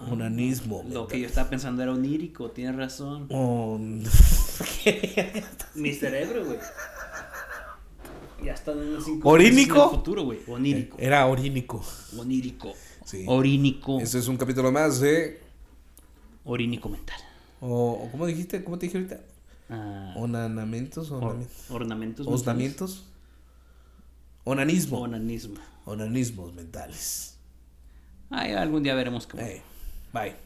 [0.00, 0.84] Onanismo.
[0.88, 3.26] Lo que yo estaba pensando era onírico, tienes razón.
[3.30, 4.02] On-
[5.74, 6.58] Mi cerebro, güey.
[8.44, 9.76] Ya está dando cinco ¿Orínico?
[9.76, 10.38] en el futuro, güey.
[10.46, 10.96] Onírico.
[11.00, 11.84] Era orínico.
[12.16, 12.72] Onírico.
[13.04, 13.24] Sí.
[13.26, 14.00] Orínico.
[14.00, 15.40] Este es un capítulo más de.
[16.44, 17.20] Orínico mental.
[17.60, 18.62] O, o ¿Cómo dijiste?
[18.62, 19.20] ¿Cómo te dije ahorita?
[19.70, 21.10] Ah, Onanamentos.
[21.10, 22.26] or- Onami- ornamentos.
[22.26, 23.04] Osnamientos.
[24.44, 25.00] Onanismo.
[25.02, 25.60] Onanismo.
[25.84, 27.36] Onanismos mentales.
[28.30, 29.42] Ay, algún día veremos cómo.
[29.42, 29.60] Eh,
[30.12, 30.36] bye.